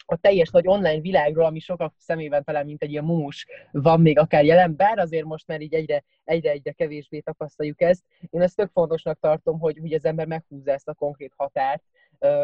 a 0.05 0.17
teljes 0.17 0.50
nagy 0.50 0.67
online 0.67 1.01
világról, 1.01 1.45
ami 1.45 1.60
sokak 1.60 1.93
szemében 1.98 2.43
talán 2.43 2.65
mint 2.65 2.84
egy 2.84 2.91
ilyen 2.91 3.03
mumus 3.03 3.48
van 3.72 4.01
még 4.01 4.19
akár 4.19 4.45
jelen, 4.45 4.75
bár 4.75 5.00
azért 5.00 5.25
most 5.25 5.48
már 5.48 5.62
így 5.62 5.74
egyre, 5.74 6.03
egyre, 6.24 6.51
egyre 6.51 6.72
kevésbé 6.72 7.19
tapasztaljuk 7.19 7.81
ezt. 7.81 8.03
Én 8.29 8.41
ezt 8.41 8.55
tök 8.55 8.69
fontosnak 8.74 9.19
tartom, 9.19 9.60
hogy, 9.60 9.77
hogy 9.81 9.93
az 9.93 10.05
ember 10.05 10.27
meghúzza 10.27 10.72
ezt 10.72 10.88
a 10.88 10.93
konkrét 10.93 11.34
határt, 11.36 11.84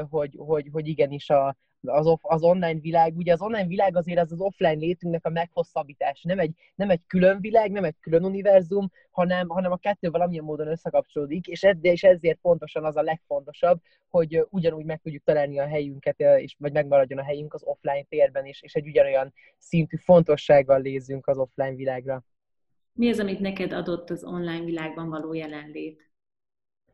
hogy, 0.10 0.36
hogy, 0.38 0.70
hogy 0.72 0.88
igenis 0.88 1.30
a, 1.30 1.56
az, 1.88 2.08
off, 2.08 2.20
az 2.22 2.44
online 2.44 2.80
világ, 2.80 3.18
ugye 3.18 3.34
az 3.34 3.42
online 3.42 3.68
világ 3.68 3.96
azért 3.96 4.20
az 4.20 4.32
az 4.32 4.40
offline 4.40 4.80
létünknek 4.80 5.26
a 5.26 5.30
meghosszabbítás, 5.30 6.22
nem 6.22 6.40
egy, 6.40 6.52
nem 6.76 6.90
egy 6.90 7.02
külön 7.08 7.40
világ, 7.40 7.72
nem 7.72 7.84
egy 7.84 7.96
külön 8.00 8.26
univerzum, 8.26 8.92
hanem, 9.12 9.48
hanem 9.48 9.72
a 9.72 9.78
kettő 9.78 10.10
valamilyen 10.10 10.44
módon 10.44 10.68
összekapcsolódik, 10.68 11.48
és, 11.48 11.64
ez, 11.64 11.78
és 11.82 12.04
ezért 12.04 12.40
pontosan 12.42 12.86
az 12.86 12.96
a 12.96 13.02
legfontosabb, 13.02 13.82
hogy 14.10 14.46
ugyanúgy 14.50 14.86
meg 14.86 15.02
tudjuk 15.02 15.24
találni 15.24 15.60
a 15.60 15.68
helyünket, 15.68 16.20
és 16.20 16.56
vagy 16.60 16.72
megmaradjon 16.72 17.20
a 17.20 17.24
helyünk 17.24 17.54
az 17.54 17.64
offline 17.64 18.04
térben 18.04 18.46
is, 18.46 18.62
és 18.62 18.74
egy 18.74 18.88
ugyanolyan 18.88 19.34
szintű 19.58 19.98
fontossággal 19.98 20.82
lézzünk 20.82 21.28
az 21.28 21.38
offline 21.38 21.76
világra. 21.76 22.24
Mi 22.94 23.10
az, 23.10 23.20
amit 23.20 23.40
neked 23.40 23.74
adott 23.74 24.10
az 24.10 24.24
online 24.24 24.64
világban 24.66 25.10
való 25.10 25.34
jelenlét? 25.34 26.10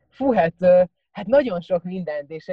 Fú, 0.10 0.31
hát, 0.31 0.53
hát 1.17 1.25
nagyon 1.27 1.62
sok 1.62 1.83
mindent, 1.83 2.31
és 2.31 2.51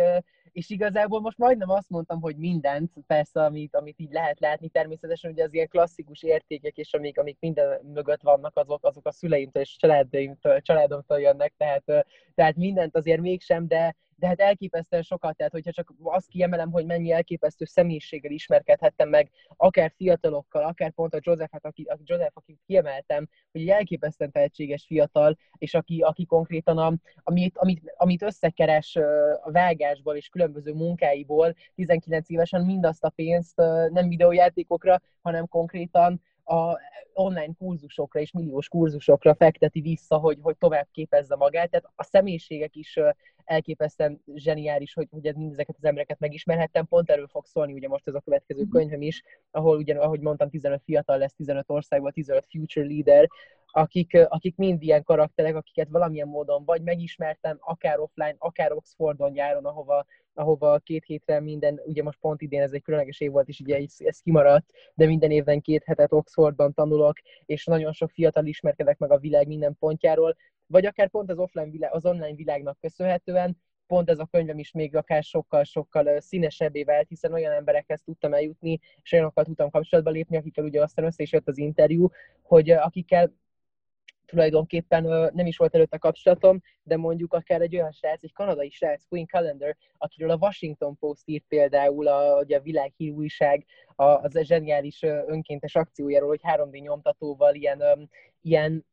és 0.53 0.71
igazából 0.71 1.21
most 1.21 1.39
majdnem 1.39 1.71
azt 1.71 1.91
mondtam, 1.91 2.21
hogy 2.21 2.37
mindent, 2.37 2.93
persze, 3.07 3.45
amit, 3.45 3.75
amit 3.77 3.99
így 3.99 4.13
lehet 4.13 4.41
látni, 4.41 4.69
természetesen 4.69 5.31
ugye 5.31 5.45
az 5.45 5.55
ilyen 5.55 5.69
klasszikus 5.69 6.23
értékek, 6.23 6.77
és 6.77 6.93
amik, 6.93 7.19
amik 7.19 7.37
minden 7.41 7.81
mögött 7.95 8.23
vannak, 8.23 8.57
azok, 8.57 8.85
azok 8.85 9.07
a 9.07 9.13
szüleimtől 9.13 9.63
és 9.63 9.77
családomtól, 9.77 10.61
családomtól 10.61 11.21
jönnek, 11.21 11.55
tehát, 11.57 12.07
tehát 12.35 12.57
mindent 12.57 12.97
azért 12.97 13.21
mégsem, 13.21 13.67
de, 13.67 13.97
de 14.17 14.27
hát 14.27 14.41
elképesztően 14.41 15.03
sokat, 15.03 15.37
tehát 15.37 15.53
hogyha 15.53 15.73
csak 15.73 15.93
azt 16.03 16.29
kiemelem, 16.29 16.71
hogy 16.71 16.87
mennyi 16.87 17.11
elképesztő 17.11 17.65
személyiséggel 17.65 18.31
ismerkedhettem 18.31 19.09
meg, 19.09 19.31
akár 19.57 19.93
fiatalokkal, 19.97 20.65
akár 20.65 20.91
pont 20.91 21.15
a 21.15 21.19
Joseph-et, 21.21 21.65
aki, 21.65 21.83
a 21.83 21.99
Joseph, 22.05 22.37
akit 22.37 22.61
kiemeltem, 22.67 23.29
hogy 23.53 23.61
egy 23.61 23.69
elképesztően 23.69 24.31
tehetséges 24.31 24.85
fiatal, 24.87 25.37
és 25.59 25.75
aki, 25.75 26.01
aki 26.01 26.27
konkrétan 26.27 26.79
a, 26.79 26.93
amit, 27.23 27.59
amit, 27.59 27.95
amit 27.97 28.23
összekeres 28.23 28.97
a 29.43 29.51
vágásból 29.51 30.17
és 30.17 30.29
különböző 30.29 30.73
munkáiból 30.73 31.55
19 31.75 32.31
évesen 32.31 32.65
mindazt 32.65 33.05
a 33.05 33.09
pénzt 33.09 33.57
nem 33.91 34.09
videójátékokra, 34.09 35.01
hanem 35.23 35.49
konkrétan 35.49 36.21
a 36.45 36.79
online 37.15 37.55
kurzusokra 37.59 38.21
és 38.21 38.33
milliós 38.33 38.69
kurzusokra 38.69 39.35
fekteti 39.35 39.81
vissza, 39.81 40.17
hogy, 40.17 40.39
hogy 40.43 40.57
tovább 40.57 40.89
képezze 40.93 41.37
magát. 41.37 41.71
Tehát 41.71 41.91
a 41.95 42.03
személyiségek 42.03 42.77
is 42.77 42.99
elképesztően 43.45 44.23
zseniális, 44.35 44.95
hogy, 44.95 45.09
hogy 45.11 45.37
mindezeket 45.37 45.77
az 45.79 45.85
embereket 45.85 46.19
megismerhettem. 46.19 46.87
Pont 46.87 47.11
erről 47.11 47.29
fog 47.29 47.47
szólni 47.47 47.73
ugye 47.73 47.89
most 47.89 48.09
ez 48.09 48.15
a 48.15 48.21
következő 48.21 48.63
mhm. 48.63 48.71
könyvem 48.71 49.03
is, 49.03 49.23
ahol 49.51 49.77
ugyan, 49.77 49.97
ahogy 49.97 50.21
mondtam, 50.21 50.51
15 50.51 50.83
fiatal 50.85 51.19
lesz, 51.19 51.35
15 51.35 51.65
országban, 51.67 52.13
15 52.13 52.47
future 52.49 52.87
leader, 52.87 53.29
akik, 53.77 54.19
akik 54.29 54.57
mind 54.57 54.83
ilyen 54.83 55.03
karakterek, 55.03 55.57
akiket 55.57 55.89
valamilyen 55.89 56.29
módon 56.29 56.65
vagy 56.65 56.83
megismertem, 56.83 57.57
akár 57.61 57.99
offline, 57.99 58.35
akár 58.39 58.73
Oxfordon 58.73 59.31
nyáron, 59.31 59.65
ahova, 59.65 60.05
ahova 60.35 60.79
két 60.79 61.05
hétre 61.05 61.41
minden, 61.41 61.81
ugye 61.85 62.03
most 62.03 62.19
pont 62.21 62.41
idén 62.41 62.63
ez 62.63 62.73
egy 62.73 62.83
különleges 62.83 63.21
év 63.21 63.31
volt, 63.31 63.49
és 63.49 63.61
ugye 63.61 63.77
ez, 63.77 63.95
ez 63.99 64.19
kimaradt, 64.19 64.71
de 64.95 65.07
minden 65.07 65.31
évben 65.31 65.61
két 65.61 65.85
hetet 65.85 66.13
Oxfordban 66.13 66.75
tanulok, 66.75 67.17
és 67.47 67.65
nagyon 67.65 67.93
sok 67.93 68.11
fiatal 68.11 68.47
ismerkedek 68.47 68.99
meg 68.99 69.11
a 69.11 69.19
világ 69.19 69.47
minden 69.47 69.77
pontjáról, 69.79 70.37
vagy 70.67 70.87
akár 70.87 71.09
pont 71.11 71.31
az 71.31 71.39
offline 71.39 71.71
világ, 71.71 71.95
az 71.95 72.07
online 72.07 72.35
világnak 72.35 72.79
köszönhetően, 72.81 73.57
pont 73.87 74.11
ez 74.11 74.19
a 74.19 74.29
könyvem 74.31 74.59
is 74.59 74.73
még 74.73 74.97
akár 74.97 75.23
sokkal-sokkal 75.23 76.21
színesebbé 76.21 76.83
vált, 76.83 77.09
hiszen 77.09 77.33
olyan 77.33 77.53
emberekhez 77.53 78.03
tudtam 78.03 78.33
eljutni, 78.33 78.81
és 79.03 79.13
olyanokkal 79.13 79.45
tudtam 79.45 79.71
kapcsolatba 79.71 80.11
lépni, 80.11 80.37
akikkel 80.37 80.65
ugye 80.65 80.83
aztán 80.83 81.05
össze 81.05 81.23
is 81.23 81.33
jött 81.33 81.49
az 81.49 81.59
interjú, 81.59 82.09
hogy 82.43 82.71
akikkel 82.71 83.33
tulajdonképpen 84.27 85.03
nem 85.35 85.47
is 85.47 85.57
volt 85.57 85.75
előtte 85.75 85.99
kapcsolatom, 85.99 86.63
de 86.83 86.97
mondjuk 86.97 87.33
akár 87.33 87.61
egy 87.61 87.75
olyan 87.75 87.93
srác, 87.93 88.23
egy 88.23 88.33
kanadai 88.33 88.71
srác, 88.71 89.05
Queen 89.09 89.27
Calendar, 89.27 89.77
akiről 89.99 90.31
a 90.31 90.39
Washington 90.41 90.97
Post 90.99 91.23
írt 91.25 91.45
például, 91.49 92.09
a, 92.09 92.41
ugye 92.41 92.57
a 92.57 92.61
világhírű 92.61 93.13
újság, 93.13 93.67
az 93.97 94.39
zseniális 94.39 95.03
önkéntes 95.03 95.75
akciójáról, 95.75 96.29
hogy 96.29 96.41
3D 96.43 96.81
nyomtatóval 96.81 97.55
ilyen, 97.55 98.11
ilyen 98.41 98.85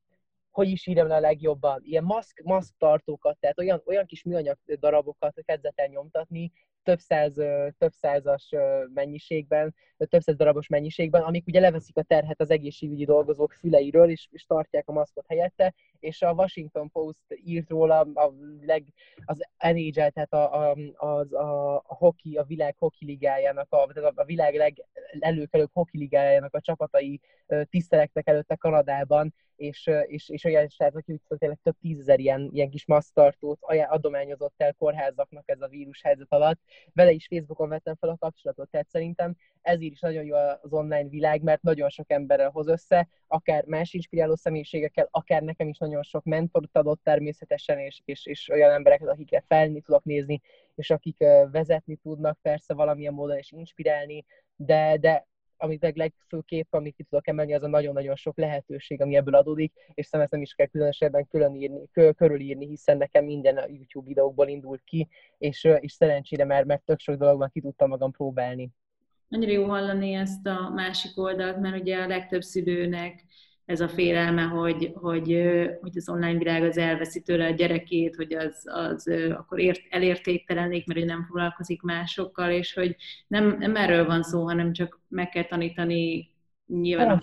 hogy 0.52 0.70
is 0.70 0.88
írjam 0.88 1.08
le 1.08 1.16
a 1.16 1.20
legjobban, 1.20 1.82
ilyen 1.84 2.04
maszk, 2.04 2.42
maszk 2.44 2.74
tartókat, 2.78 3.38
tehát 3.40 3.60
olyan, 3.60 3.82
olyan 3.86 4.06
kis 4.06 4.24
műanyag 4.24 4.58
darabokat 4.80 5.42
kezdett 5.46 5.80
el 5.80 5.88
nyomtatni, 5.88 6.52
több, 6.84 7.00
száz, 7.00 7.34
több 7.78 7.92
százas 7.92 8.50
mennyiségben, 8.94 9.76
több 9.98 10.22
száz 10.22 10.36
darabos 10.36 10.68
mennyiségben, 10.68 11.22
amik 11.22 11.48
ugye 11.48 11.60
leveszik 11.60 11.98
a 11.98 12.04
terhet 12.04 12.42
az 12.42 12.50
egészségügyi 12.50 13.06
dolgozók 13.06 13.54
füleiről, 13.54 14.10
és, 14.10 14.28
és 14.32 14.46
tartják 14.46 14.88
a 14.88 14.92
maszkot 14.92 15.26
helyette, 15.28 15.74
és 16.00 16.22
a 16.22 16.34
Washington 16.34 16.92
Post 16.92 17.24
írt 17.46 17.70
róla 17.70 18.00
a 18.00 18.34
leg, 18.66 18.84
az 19.26 19.48
NHL, 19.58 20.08
tehát 20.08 20.34
a, 20.34 20.70
a, 20.70 20.78
az, 20.94 21.34
a, 21.34 21.76
a 21.76 21.96
hoki, 21.96 22.36
a 22.36 22.44
világ 22.44 22.76
hoki 22.78 23.06
ligájának, 23.06 23.72
a, 23.72 23.84
a, 23.84 24.12
a 24.16 24.26
világ 24.26 24.56
legelőkelőbb 24.56 25.70
hoki 25.74 25.98
ligájának 25.98 26.56
a 26.56 26.62
csapatai 26.62 27.20
tisztelektek 27.70 28.28
előtte 28.28 28.56
Kanadában, 28.56 29.34
és, 29.62 29.90
és, 30.06 30.30
és 30.30 30.44
olyan 30.44 30.68
srác, 30.68 30.96
aki 30.96 31.12
úgy 31.12 31.38
tényleg 31.38 31.60
több 31.64 31.76
tízezer 31.82 32.20
ilyen, 32.20 32.50
ilyen 32.54 32.70
kis 32.70 32.86
masztartót 32.86 33.60
adományozott 33.88 34.54
el 34.58 34.74
kórházaknak 34.74 35.50
ez 35.50 35.62
a 35.62 35.68
vírus 35.68 36.02
helyzet 36.02 36.34
alatt. 36.34 36.60
Vele 36.94 37.12
is 37.12 37.28
Facebookon 37.28 37.70
vettem 37.70 37.96
fel 37.96 38.10
a 38.10 38.18
kapcsolatot, 38.18 38.70
tehát 38.70 38.90
szerintem 38.90 39.36
ezért 39.62 39.92
is 39.92 40.00
nagyon 40.00 40.24
jó 40.24 40.36
az 40.62 40.74
online 40.74 41.10
világ, 41.10 41.42
mert 41.42 41.62
nagyon 41.62 41.90
sok 41.90 42.12
emberrel 42.12 42.50
hoz 42.50 42.68
össze, 42.68 43.08
akár 43.28 43.66
más 43.66 43.94
inspiráló 43.94 44.36
személyiségekkel, 44.36 45.08
akár 45.12 45.42
nekem 45.42 45.68
is 45.68 45.78
nagyon 45.78 46.04
sok 46.04 46.24
mentorot 46.24 46.78
adott 46.78 47.04
természetesen, 47.04 47.80
és, 47.80 48.02
és, 48.06 48.26
és 48.26 48.50
olyan 48.50 48.72
embereket, 48.72 49.08
akikkel 49.08 49.44
felni 49.48 49.82
tudok 49.82 50.04
nézni, 50.04 50.42
és 50.76 50.90
akik 50.90 51.18
vezetni 51.52 51.96
tudnak 51.96 52.40
persze 52.42 52.74
valamilyen 52.74 53.14
módon, 53.14 53.38
és 53.38 53.52
inspirálni, 53.52 54.26
de, 54.56 54.98
de 54.98 55.30
amit 55.62 55.82
meg 55.82 55.96
legfőképp, 55.96 56.74
amit 56.74 56.96
ki 56.96 57.04
tudok 57.04 57.28
emelni, 57.28 57.54
az 57.54 57.64
a 57.64 57.68
nagyon-nagyon 57.68 58.16
sok 58.16 58.38
lehetőség, 58.38 59.02
ami 59.02 59.16
ebből 59.16 59.36
adódik, 59.36 59.74
és 59.94 60.06
szerintem 60.06 60.22
ezt 60.22 60.32
nem 60.32 60.42
is 60.42 60.54
kell 60.54 60.66
különösebben 60.66 61.28
külön 61.28 61.56
írni, 61.56 62.14
körülírni, 62.16 62.68
hiszen 62.68 62.98
nekem 62.98 63.26
minden 63.26 63.58
a 63.58 63.66
YouTube 63.68 64.08
videókból 64.08 64.48
indult 64.48 64.82
ki, 64.84 65.08
és, 65.38 65.68
és 65.80 65.92
szerencsére 65.92 66.46
már, 66.46 66.64
mert 66.64 66.84
tök 66.86 67.00
sok 67.00 67.16
dologban 67.16 67.50
ki 67.54 67.62
tudtam 67.62 67.90
magam 67.90 68.12
próbálni. 68.12 68.70
Annyira 69.30 69.52
jó 69.52 69.66
hallani 69.66 70.14
ezt 70.14 70.48
a 70.48 70.72
másik 70.76 71.18
oldalt, 71.18 71.60
mert 71.60 71.82
ugye 71.82 71.98
a 71.98 72.08
legtöbb 72.08 72.42
szülőnek 72.42 73.26
ez 73.66 73.82
a 73.82 73.88
félelme, 73.88 74.42
hogy, 74.42 74.92
hogy, 74.94 75.50
hogy 75.82 75.98
az 75.98 76.10
online 76.10 76.38
világ 76.38 76.64
az 76.64 76.78
elveszi 76.78 77.22
tőle 77.22 77.46
a 77.46 77.54
gyerekét, 77.54 78.16
hogy 78.16 78.34
az, 78.34 78.64
az 78.66 79.12
akkor 79.38 79.60
ért, 79.60 79.82
elértéktelenik, 79.90 80.86
mert 80.86 81.00
ő 81.00 81.04
nem 81.04 81.26
foglalkozik 81.28 81.82
másokkal, 81.82 82.52
és 82.52 82.74
hogy 82.74 82.96
nem, 83.28 83.58
nem 83.60 83.76
erről 83.76 84.06
van 84.06 84.24
szó, 84.24 84.44
hanem 84.44 84.74
csak 84.74 85.00
meg 85.08 85.30
kell 85.30 85.46
tanítani 85.46 86.30
nyilván 86.68 87.22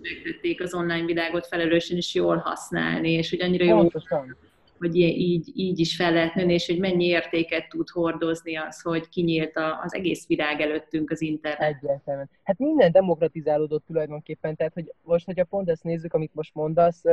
megtették 0.00 0.62
az 0.62 0.74
online 0.74 1.04
világot 1.04 1.46
felelősen 1.46 1.96
is 1.96 2.14
jól 2.14 2.36
használni, 2.36 3.10
és 3.10 3.30
hogy 3.30 3.42
annyira 3.42 3.64
jó 3.64 3.76
Pontosan 3.76 4.36
hogy 4.84 4.96
így, 4.96 5.50
így 5.54 5.78
is 5.78 5.96
fel 5.96 6.12
lehet 6.12 6.34
nőni, 6.34 6.52
és 6.52 6.66
hogy 6.66 6.78
mennyi 6.78 7.04
értéket 7.04 7.68
tud 7.68 7.88
hordozni 7.88 8.56
az, 8.56 8.80
hogy 8.80 9.08
kinyílt 9.08 9.52
az 9.82 9.94
egész 9.94 10.26
világ 10.26 10.60
előttünk 10.60 11.10
az 11.10 11.20
internet. 11.20 11.76
Egyértelműen. 11.82 12.30
Hát 12.42 12.58
minden 12.58 12.92
demokratizálódott 12.92 13.86
tulajdonképpen, 13.86 14.56
tehát 14.56 14.72
hogy 14.72 14.92
most, 15.02 15.26
hogyha 15.26 15.44
pont 15.44 15.70
ezt 15.70 15.84
nézzük, 15.84 16.12
amit 16.12 16.34
most 16.34 16.54
mondasz, 16.54 17.04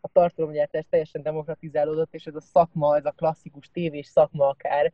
a 0.00 0.08
tartalomgyártás 0.12 0.84
teljesen 0.90 1.22
demokratizálódott, 1.22 2.14
és 2.14 2.24
ez 2.24 2.34
a 2.34 2.40
szakma, 2.40 2.96
ez 2.96 3.04
a 3.04 3.14
klasszikus 3.16 3.70
tévés 3.72 4.06
szakma 4.06 4.48
akár, 4.48 4.92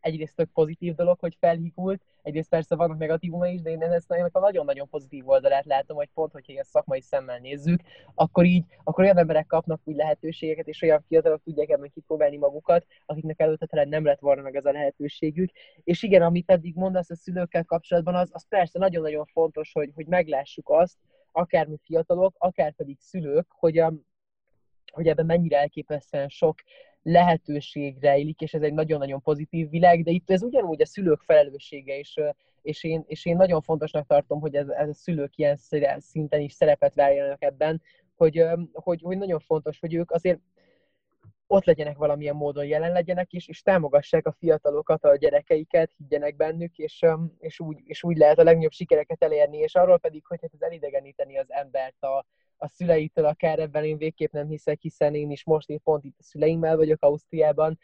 egyrészt 0.00 0.36
tök 0.36 0.50
pozitív 0.52 0.94
dolog, 0.94 1.18
hogy 1.18 1.36
felhígult, 1.40 2.02
egyrészt 2.22 2.48
persze 2.48 2.76
vannak 2.76 2.98
negatívuma 2.98 3.46
is, 3.46 3.62
de 3.62 3.70
én 3.70 3.82
ezt 3.82 4.10
a 4.10 4.40
nagyon-nagyon 4.40 4.88
pozitív 4.88 5.28
oldalát 5.28 5.64
látom, 5.64 5.96
hogy 5.96 6.08
pont, 6.14 6.32
hogyha 6.32 6.52
ilyen 6.52 6.64
szakmai 6.64 7.00
szemmel 7.00 7.38
nézzük, 7.38 7.80
akkor 8.14 8.44
így, 8.44 8.64
akkor 8.84 9.04
olyan 9.04 9.18
emberek 9.18 9.46
kapnak 9.46 9.80
úgy 9.84 9.94
lehetőségeket, 9.94 10.68
és 10.68 10.82
olyan 10.82 11.04
fiatalok 11.08 11.42
tudják 11.42 11.68
ebben 11.68 11.90
kipróbálni 11.90 12.36
magukat, 12.36 12.86
akiknek 13.06 13.40
előtte 13.40 13.66
talán 13.66 13.88
nem 13.88 14.04
lett 14.04 14.20
volna 14.20 14.42
meg 14.42 14.56
ez 14.56 14.64
a 14.64 14.72
lehetőségük. 14.72 15.50
És 15.84 16.02
igen, 16.02 16.22
amit 16.22 16.50
eddig 16.50 16.74
mondasz 16.74 17.10
a 17.10 17.16
szülőkkel 17.16 17.64
kapcsolatban, 17.64 18.14
az, 18.14 18.30
az 18.32 18.48
persze 18.48 18.78
nagyon-nagyon 18.78 19.24
fontos, 19.24 19.72
hogy, 19.72 19.90
hogy 19.94 20.06
meglássuk 20.06 20.68
azt, 20.68 20.96
akár 21.32 21.66
mi 21.66 21.76
fiatalok, 21.84 22.34
akár 22.38 22.72
pedig 22.72 22.96
szülők, 23.00 23.46
hogy, 23.48 23.78
a, 23.78 23.92
hogy 24.92 25.06
ebben 25.06 25.26
mennyire 25.26 25.58
elképesztően 25.58 26.28
sok 26.28 26.54
lehetőség 27.02 27.96
rejlik, 28.00 28.40
és 28.40 28.54
ez 28.54 28.62
egy 28.62 28.74
nagyon-nagyon 28.74 29.22
pozitív 29.22 29.70
világ, 29.70 30.02
de 30.02 30.10
itt 30.10 30.30
ez 30.30 30.42
ugyanúgy 30.42 30.82
a 30.82 30.86
szülők 30.86 31.22
felelőssége, 31.22 31.98
és, 31.98 32.20
és, 32.62 32.84
én, 32.84 33.04
és 33.06 33.26
én 33.26 33.36
nagyon 33.36 33.60
fontosnak 33.60 34.06
tartom, 34.06 34.40
hogy 34.40 34.54
ez, 34.54 34.68
ez 34.68 34.88
a 34.88 34.94
szülők 34.94 35.36
ilyen 35.36 35.56
szinten 35.98 36.40
is 36.40 36.52
szerepet 36.52 36.94
váljanak 36.94 37.42
ebben, 37.42 37.82
hogy, 38.16 38.44
hogy, 38.72 39.00
hogy 39.02 39.18
nagyon 39.18 39.40
fontos, 39.40 39.78
hogy 39.80 39.94
ők 39.94 40.10
azért 40.10 40.40
ott 41.46 41.64
legyenek 41.64 41.96
valamilyen 41.96 42.36
módon 42.36 42.64
jelen 42.64 42.92
legyenek, 42.92 43.32
és, 43.32 43.48
és 43.48 43.62
támogassák 43.62 44.26
a 44.26 44.32
fiatalokat, 44.32 45.04
a 45.04 45.16
gyerekeiket, 45.16 45.90
higgyenek 45.96 46.36
bennük, 46.36 46.78
és, 46.78 47.06
és, 47.38 47.60
úgy, 47.60 47.78
és 47.84 48.02
úgy 48.02 48.16
lehet 48.16 48.38
a 48.38 48.42
legnagyobb 48.42 48.72
sikereket 48.72 49.22
elérni, 49.22 49.58
és 49.58 49.74
arról 49.74 49.98
pedig, 49.98 50.26
hogy 50.26 50.38
hát 50.42 50.50
ez 50.54 50.60
elidegeníteni 50.60 51.38
az 51.38 51.52
embert 51.52 52.02
a, 52.02 52.26
a 52.62 52.68
szüleitől, 52.68 53.24
akár 53.24 53.58
ebben 53.58 53.84
én 53.84 53.96
végképp 53.96 54.32
nem 54.32 54.48
hiszek, 54.48 54.80
hiszen 54.80 55.14
én 55.14 55.30
is 55.30 55.44
most 55.44 55.68
én 55.68 55.80
pont 55.82 56.04
itt 56.04 56.16
a 56.18 56.22
szüleimmel 56.22 56.76
vagyok 56.76 57.02
Ausztriában, 57.02 57.78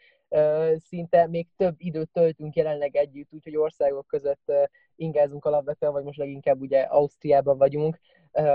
szinte 0.75 1.27
még 1.27 1.47
több 1.55 1.75
időt 1.77 2.09
töltünk 2.09 2.55
jelenleg 2.55 2.95
együtt, 2.95 3.33
úgyhogy 3.33 3.57
országok 3.57 4.07
között 4.07 4.51
ingázunk 4.95 5.45
alapvetően, 5.45 5.91
vagy 5.91 6.03
most 6.03 6.17
leginkább 6.17 6.61
ugye 6.61 6.79
Ausztriában 6.81 7.57
vagyunk, 7.57 7.99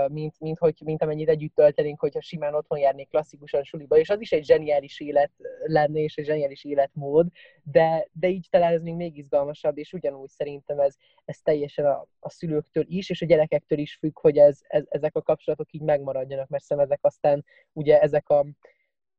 mint, 0.07 0.39
mint, 0.39 0.57
hogy, 0.57 0.81
mint 0.85 1.01
amennyit 1.01 1.29
együtt 1.29 1.55
töltenénk, 1.55 1.99
hogyha 1.99 2.21
simán 2.21 2.55
otthon 2.55 2.79
járnék 2.79 3.09
klasszikusan 3.09 3.63
suliba, 3.63 3.97
és 3.97 4.09
az 4.09 4.21
is 4.21 4.31
egy 4.31 4.45
zseniális 4.45 4.99
élet 4.99 5.31
lenne, 5.63 5.99
és 5.99 6.15
egy 6.15 6.25
zseniális 6.25 6.63
életmód, 6.63 7.27
de, 7.63 8.07
de 8.11 8.27
így 8.27 8.47
talán 8.49 8.73
ez 8.73 8.81
még, 8.81 8.95
még 8.95 9.17
izgalmasabb, 9.17 9.77
és 9.77 9.93
ugyanúgy 9.93 10.29
szerintem 10.29 10.79
ez, 10.79 10.95
ez 11.25 11.37
teljesen 11.41 11.85
a, 11.85 12.07
a 12.19 12.29
szülőktől 12.29 12.85
is, 12.87 13.09
és 13.09 13.21
a 13.21 13.25
gyerekektől 13.25 13.79
is 13.79 13.95
függ, 13.95 14.19
hogy 14.19 14.37
ez, 14.37 14.59
ez, 14.67 14.83
ezek 14.89 15.15
a 15.15 15.21
kapcsolatok 15.21 15.73
így 15.73 15.81
megmaradjanak, 15.81 16.47
mert 16.49 16.63
szerintem 16.63 16.91
ezek 16.91 17.05
aztán 17.05 17.45
ugye 17.73 18.01
ezek 18.01 18.29
a, 18.29 18.45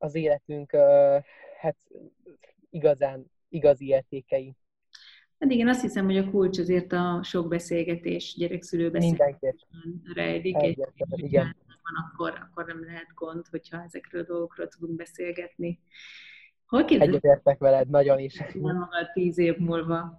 az 0.04 0.14
életünk 0.14 0.70
hát 1.60 1.76
igazán 2.70 3.30
igazi 3.48 3.86
értékei. 3.86 4.56
Hát 5.38 5.50
igen, 5.50 5.68
azt 5.68 5.80
hiszem, 5.80 6.04
hogy 6.04 6.16
a 6.16 6.30
kulcs 6.30 6.58
azért 6.58 6.92
a 6.92 7.20
sok 7.22 7.48
beszélgetés, 7.48 8.34
gyerekszülő 8.36 8.90
beszélgetés 8.90 9.66
rejlik. 10.14 10.56
Igen. 11.10 11.56
Van, 11.66 12.04
akkor, 12.10 12.48
akkor 12.50 12.64
nem 12.66 12.84
lehet 12.84 13.06
gond, 13.14 13.46
hogyha 13.50 13.82
ezekről 13.82 14.22
a 14.22 14.26
dolgokról 14.26 14.68
tudunk 14.68 14.96
beszélgetni. 14.96 15.80
Hol 16.66 16.84
Egyetértek 16.84 17.58
veled, 17.58 17.88
nagyon 17.88 18.18
is. 18.18 18.42
magad 18.52 19.12
tíz 19.12 19.38
év 19.38 19.56
múlva? 19.56 20.18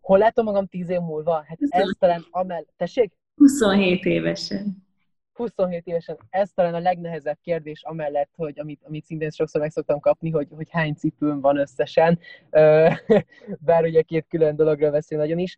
Hol 0.00 0.18
látom 0.18 0.44
magam 0.44 0.66
tíz 0.66 0.88
év 0.88 1.00
múlva? 1.00 1.44
Hát 1.46 1.58
ez 1.60 1.90
talán 1.98 2.24
amell... 2.30 2.64
Tessék? 2.76 3.12
27 3.34 4.04
évesen. 4.04 4.88
27 5.32 5.86
évesen 5.86 6.18
ez 6.30 6.50
talán 6.50 6.74
a 6.74 6.78
legnehezebb 6.78 7.38
kérdés, 7.42 7.82
amellett, 7.82 8.30
hogy 8.36 8.58
amit, 8.60 8.82
amit 8.84 9.04
szintén 9.04 9.30
sokszor 9.30 9.60
meg 9.60 9.70
szoktam 9.70 10.00
kapni, 10.00 10.30
hogy, 10.30 10.48
hogy 10.56 10.70
hány 10.70 10.94
cipőm 10.94 11.40
van 11.40 11.56
összesen, 11.56 12.18
bár 13.68 13.84
ugye 13.84 14.02
két 14.02 14.26
külön 14.28 14.56
dologra 14.56 14.90
beszél 14.90 15.18
nagyon 15.18 15.38
is. 15.38 15.56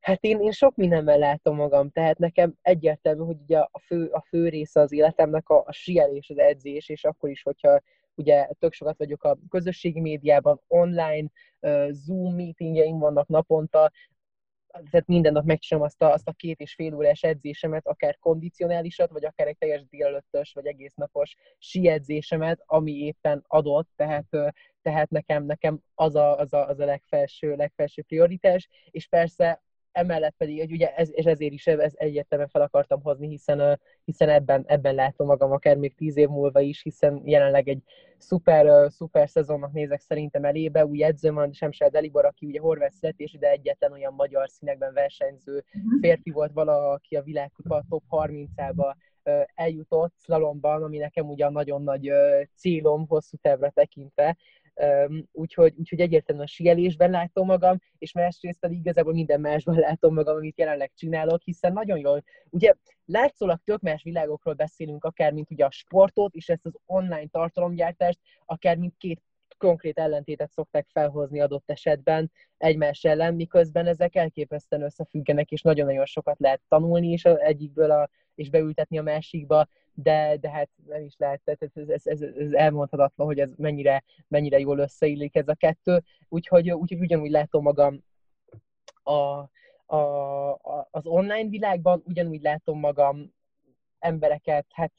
Hát 0.00 0.24
én, 0.24 0.40
én 0.40 0.50
sok 0.50 0.76
mindenben 0.76 1.18
látom 1.18 1.56
magam, 1.56 1.90
tehát 1.90 2.18
nekem 2.18 2.54
egyértelmű, 2.62 3.24
hogy 3.24 3.36
ugye 3.42 3.58
a 3.58 3.78
fő, 3.86 4.06
a 4.06 4.24
fő 4.28 4.48
része 4.48 4.80
az 4.80 4.92
életemnek 4.92 5.48
a, 5.48 5.62
a 5.66 5.72
sielés, 5.72 6.30
az 6.30 6.38
edzés, 6.38 6.88
és 6.88 7.04
akkor 7.04 7.30
is, 7.30 7.42
hogyha 7.42 7.80
ugye 8.14 8.48
tök 8.58 8.72
sokat 8.72 8.98
vagyok 8.98 9.24
a 9.24 9.38
közösségi 9.48 10.00
médiában, 10.00 10.60
online, 10.68 11.28
Zoom 11.90 12.34
meetingjeim 12.34 12.98
vannak 12.98 13.28
naponta, 13.28 13.92
tehát 14.90 15.06
minden 15.06 15.32
nap 15.32 15.44
megcsinálom 15.44 15.88
azt 15.88 16.02
a, 16.02 16.12
azt 16.12 16.28
a 16.28 16.32
két 16.32 16.60
és 16.60 16.74
fél 16.74 16.94
órás 16.94 17.22
edzésemet, 17.22 17.86
akár 17.86 18.18
kondicionálisat, 18.18 19.10
vagy 19.10 19.24
akár 19.24 19.46
egy 19.46 19.58
teljes 19.58 19.86
délelőttös, 19.88 20.52
vagy 20.52 20.66
egész 20.66 20.94
napos 20.94 21.36
edzésemet, 21.72 22.62
ami 22.66 22.92
éppen 22.92 23.44
adott, 23.46 23.88
tehát, 23.96 24.26
tehát 24.82 25.10
nekem, 25.10 25.44
nekem 25.44 25.80
az, 25.94 26.14
a, 26.14 26.38
az, 26.38 26.52
a, 26.52 26.68
az 26.68 26.80
a 26.80 26.84
legfelső, 26.84 27.54
legfelső 27.54 28.02
prioritás, 28.02 28.68
és 28.90 29.06
persze 29.06 29.62
emellett 29.96 30.34
pedig, 30.36 30.58
hogy 30.58 30.72
ugye 30.72 30.94
ez, 30.94 31.08
és 31.12 31.24
ezért 31.24 31.52
is 31.52 31.66
ez 31.66 31.92
egyértelműen 31.96 32.50
fel 32.50 32.62
akartam 32.62 33.02
hozni, 33.02 33.28
hiszen, 33.28 33.80
hiszen 34.04 34.28
ebben, 34.28 34.64
ebben 34.66 34.94
látom 34.94 35.26
magam 35.26 35.52
akár 35.52 35.76
még 35.76 35.94
tíz 35.94 36.16
év 36.16 36.28
múlva 36.28 36.60
is, 36.60 36.82
hiszen 36.82 37.20
jelenleg 37.24 37.68
egy 37.68 37.82
szuper, 38.18 38.90
szuper 38.90 39.28
szezonnak 39.28 39.72
nézek 39.72 40.00
szerintem 40.00 40.44
elébe, 40.44 40.86
új 40.86 41.02
edző 41.02 41.32
van, 41.32 41.52
Semsel 41.52 41.88
Delibor, 41.88 42.24
aki 42.24 42.46
ugye 42.46 42.60
horvát 42.60 42.92
születés, 42.92 43.32
de 43.32 43.50
egyetlen 43.50 43.92
olyan 43.92 44.14
magyar 44.14 44.48
színekben 44.48 44.92
versenyző 44.92 45.64
mhm. 45.72 45.98
férfi 46.00 46.30
volt 46.30 46.52
vala, 46.52 46.90
aki 46.90 47.16
a 47.16 47.22
világkupa 47.22 47.84
top 47.88 48.02
30-ába 48.10 48.96
eljutott 49.54 50.14
slalomban, 50.22 50.82
ami 50.82 50.98
nekem 50.98 51.28
ugyan 51.28 51.52
nagyon 51.52 51.82
nagy 51.82 52.10
célom 52.54 53.06
hosszú 53.08 53.36
távra 53.36 53.70
tekintve, 53.70 54.36
úgyhogy, 55.32 55.74
úgyhogy 55.76 56.00
egyértelműen 56.00 56.46
a 56.46 56.50
sielésben 56.50 57.10
látom 57.10 57.46
magam, 57.46 57.78
és 57.98 58.12
másrészt 58.12 58.60
pedig 58.60 58.78
igazából 58.78 59.12
minden 59.12 59.40
másban 59.40 59.78
látom 59.88 60.14
magam, 60.14 60.36
amit 60.36 60.58
jelenleg 60.58 60.92
csinálok, 60.94 61.42
hiszen 61.42 61.72
nagyon 61.72 61.98
jól, 61.98 62.24
ugye 62.50 62.74
látszólag 63.04 63.60
tök 63.64 63.80
más 63.80 64.02
világokról 64.02 64.54
beszélünk, 64.54 65.04
akár 65.04 65.32
mint 65.32 65.50
ugye 65.50 65.64
a 65.64 65.70
sportot, 65.70 66.34
és 66.34 66.48
ezt 66.48 66.66
az 66.66 66.78
online 66.86 67.26
tartalomgyártást, 67.26 68.18
akár 68.44 68.76
mint 68.76 68.94
két 68.98 69.22
konkrét 69.58 69.98
ellentétet 69.98 70.52
szokták 70.52 70.86
felhozni 70.92 71.40
adott 71.40 71.70
esetben 71.70 72.30
egymás 72.58 73.04
ellen, 73.04 73.34
miközben 73.34 73.86
ezek 73.86 74.14
elképesztően 74.14 74.82
összefüggenek, 74.82 75.50
és 75.50 75.62
nagyon-nagyon 75.62 76.06
sokat 76.06 76.38
lehet 76.38 76.60
tanulni 76.68 77.12
is 77.12 77.24
egyikből, 77.24 77.90
a, 77.90 78.08
és 78.34 78.50
beültetni 78.50 78.98
a 78.98 79.02
másikba, 79.02 79.66
de, 79.94 80.36
de 80.40 80.50
hát 80.50 80.68
nem 80.86 81.02
is 81.02 81.14
lehet, 81.18 81.40
tehát 81.44 81.62
ez, 81.62 81.88
ez, 81.88 82.06
ez, 82.06 82.20
ez 82.22 82.52
elmondhatatlan, 82.52 83.26
hogy 83.26 83.38
ez 83.38 83.50
mennyire, 83.56 84.04
mennyire 84.28 84.58
jól 84.58 84.78
összeillik 84.78 85.36
ez 85.36 85.48
a 85.48 85.54
kettő, 85.54 86.02
úgyhogy, 86.28 86.70
úgyhogy 86.70 87.00
ugyanúgy 87.00 87.30
látom 87.30 87.62
magam 87.62 88.04
a, 89.02 89.48
a, 89.86 89.96
a, 90.50 90.88
az 90.90 91.06
online 91.06 91.48
világban, 91.48 92.02
ugyanúgy 92.06 92.42
látom 92.42 92.78
magam 92.78 93.34
embereket, 93.98 94.66
hát 94.72 94.92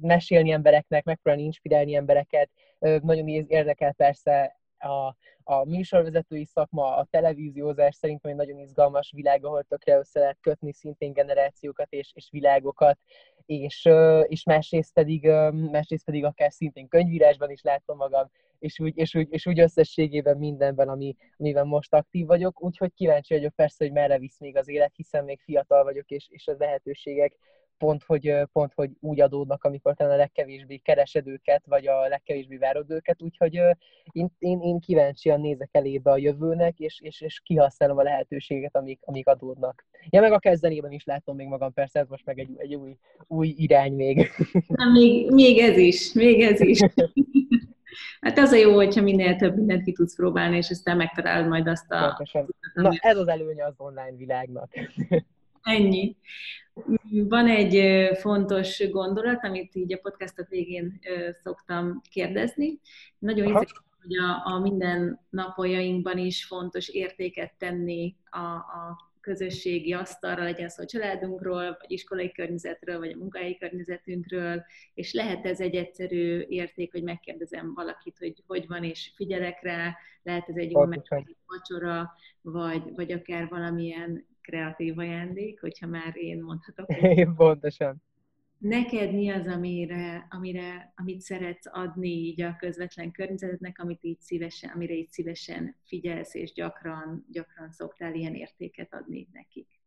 mesélni 0.00 0.50
embereknek, 0.50 1.04
megpróbálni 1.04 1.46
inspirálni 1.46 1.94
embereket. 1.94 2.50
Nagyon 2.78 3.28
érdekel 3.28 3.92
persze 3.92 4.60
a, 4.78 5.16
a 5.44 5.64
műsorvezetői 5.64 6.44
szakma, 6.44 6.96
a 6.96 7.06
televíziózás 7.10 7.94
szerintem 7.94 8.30
egy 8.30 8.36
nagyon 8.36 8.58
izgalmas 8.58 9.12
világ, 9.14 9.44
ahol 9.44 9.62
tökre 9.62 9.96
össze 9.98 10.20
lehet 10.20 10.38
kötni 10.40 10.72
szintén 10.72 11.12
generációkat 11.12 11.92
és, 11.92 12.10
és 12.14 12.28
világokat, 12.30 12.98
és, 13.46 13.88
és 14.26 14.44
másrészt, 14.44 14.92
pedig, 14.92 15.26
másrészt 15.70 16.04
pedig 16.04 16.24
akár 16.24 16.52
szintén 16.52 16.88
könyvírásban 16.88 17.50
is 17.50 17.62
látom 17.62 17.96
magam, 17.96 18.30
és 18.58 18.80
úgy, 18.80 18.96
és 18.96 19.14
úgy, 19.14 19.26
és 19.30 19.46
úgy 19.46 19.60
összességében 19.60 20.36
mindenben, 20.36 20.88
ami, 20.88 21.16
amiben 21.36 21.66
most 21.66 21.94
aktív 21.94 22.26
vagyok, 22.26 22.62
úgyhogy 22.62 22.92
kíváncsi 22.94 23.34
vagyok 23.34 23.54
persze, 23.54 23.84
hogy 23.84 23.92
merre 23.92 24.18
visz 24.18 24.38
még 24.38 24.56
az 24.56 24.68
élet, 24.68 24.92
hiszen 24.94 25.24
még 25.24 25.40
fiatal 25.40 25.84
vagyok, 25.84 26.10
és, 26.10 26.26
és 26.30 26.46
a 26.46 26.54
lehetőségek 26.58 27.36
pont 27.82 28.02
hogy, 28.06 28.34
pont, 28.52 28.72
hogy 28.74 28.90
úgy 29.00 29.20
adódnak, 29.20 29.64
amikor 29.64 29.94
talán 29.94 30.12
a 30.12 30.16
legkevésbé 30.16 30.76
keresed 30.76 31.26
őket, 31.26 31.62
vagy 31.66 31.86
a 31.86 32.08
legkevésbé 32.08 32.56
várod 32.56 32.90
őket, 32.90 33.22
úgyhogy 33.22 33.60
én, 34.12 34.32
én, 34.38 34.60
én 34.60 34.80
kíváncsian 34.80 35.40
nézek 35.40 35.68
elébe 35.72 36.10
a 36.10 36.16
jövőnek, 36.16 36.78
és, 36.78 37.00
és, 37.00 37.20
és 37.20 37.40
kihasználom 37.44 37.98
a 37.98 38.02
lehetőséget, 38.02 38.76
amik, 38.76 39.00
amik 39.04 39.26
adódnak. 39.26 39.86
Ja, 40.10 40.20
meg 40.20 40.32
a 40.32 40.38
kezdenében 40.38 40.92
is 40.92 41.04
látom 41.04 41.36
még 41.36 41.46
magam, 41.46 41.72
persze 41.72 42.00
ez 42.00 42.08
most 42.08 42.24
meg 42.24 42.38
egy, 42.38 42.50
egy 42.56 42.74
új, 42.74 42.96
új 43.26 43.54
irány 43.56 43.92
még. 43.92 44.30
Na, 44.66 44.90
még, 44.90 45.30
még 45.30 45.58
ez 45.58 45.76
is, 45.76 46.12
még 46.12 46.40
ez 46.42 46.60
is. 46.60 46.78
Hát 48.20 48.38
az 48.38 48.52
a 48.52 48.56
jó, 48.56 48.74
hogyha 48.74 49.02
minél 49.02 49.36
több 49.36 49.56
mindent 49.56 49.84
ki 49.84 49.92
tudsz 49.92 50.16
próbálni, 50.16 50.56
és 50.56 50.70
aztán 50.70 50.96
megtalálod 50.96 51.48
majd 51.48 51.66
azt 51.66 51.92
a... 51.92 52.06
Pontosan. 52.06 52.54
Na, 52.74 52.90
ez 52.98 53.16
az 53.16 53.28
előnye 53.28 53.64
az 53.64 53.74
online 53.76 54.16
világnak. 54.16 54.70
Ennyi. 55.62 56.16
Van 57.10 57.46
egy 57.46 58.08
fontos 58.16 58.90
gondolat, 58.90 59.44
amit 59.44 59.74
így 59.74 59.92
a 59.92 59.98
podcastok 59.98 60.48
végén 60.48 61.00
szoktam 61.42 62.00
kérdezni. 62.10 62.80
Nagyon 63.18 63.46
hiszek, 63.46 63.82
hogy 64.02 64.16
a, 64.16 64.54
a 64.54 64.60
minden 64.60 65.20
napojainkban 65.30 66.18
is 66.18 66.44
fontos 66.44 66.88
értéket 66.88 67.54
tenni 67.58 68.16
a, 68.30 68.38
a 68.54 69.10
közösségi 69.20 69.92
asztalra, 69.92 70.42
legyen 70.42 70.68
szó 70.68 70.82
a 70.82 70.86
családunkról, 70.86 71.64
vagy 71.64 71.90
iskolai 71.90 72.32
környezetről, 72.32 72.98
vagy 72.98 73.12
a 73.12 73.16
munkahelyi 73.16 73.58
környezetünkről, 73.58 74.64
és 74.94 75.12
lehet 75.12 75.46
ez 75.46 75.60
egy 75.60 75.74
egyszerű 75.74 76.44
érték, 76.48 76.92
hogy 76.92 77.02
megkérdezem 77.02 77.74
valakit, 77.74 78.18
hogy 78.18 78.42
hogy 78.46 78.66
van, 78.66 78.84
és 78.84 79.12
figyelek 79.16 79.62
rá, 79.62 79.96
lehet 80.22 80.48
ez 80.48 80.56
egy 80.56 80.70
jó 80.70 80.84
vacsora, 81.46 82.12
vagy, 82.40 82.82
vagy 82.94 83.12
akár 83.12 83.48
valamilyen 83.48 84.30
kreatív 84.42 84.98
ajándék, 84.98 85.60
hogyha 85.60 85.86
már 85.86 86.16
én 86.16 86.42
mondhatok. 86.42 86.86
Pontosan. 87.36 88.02
Neked 88.58 89.14
mi 89.14 89.30
az, 89.30 89.46
amire, 89.46 90.26
amire, 90.30 90.92
amit 90.96 91.20
szeretsz 91.20 91.66
adni 91.70 92.08
így 92.08 92.42
a 92.42 92.56
közvetlen 92.56 93.10
környezetnek, 93.10 93.78
amit 93.78 94.04
így 94.04 94.20
szívesen, 94.20 94.70
amire 94.70 94.94
így 94.94 95.10
szívesen 95.10 95.76
figyelsz, 95.84 96.34
és 96.34 96.52
gyakran, 96.52 97.26
gyakran 97.30 97.70
szoktál 97.70 98.14
ilyen 98.14 98.34
értéket 98.34 98.94
adni 98.94 99.28
nekik? 99.32 99.81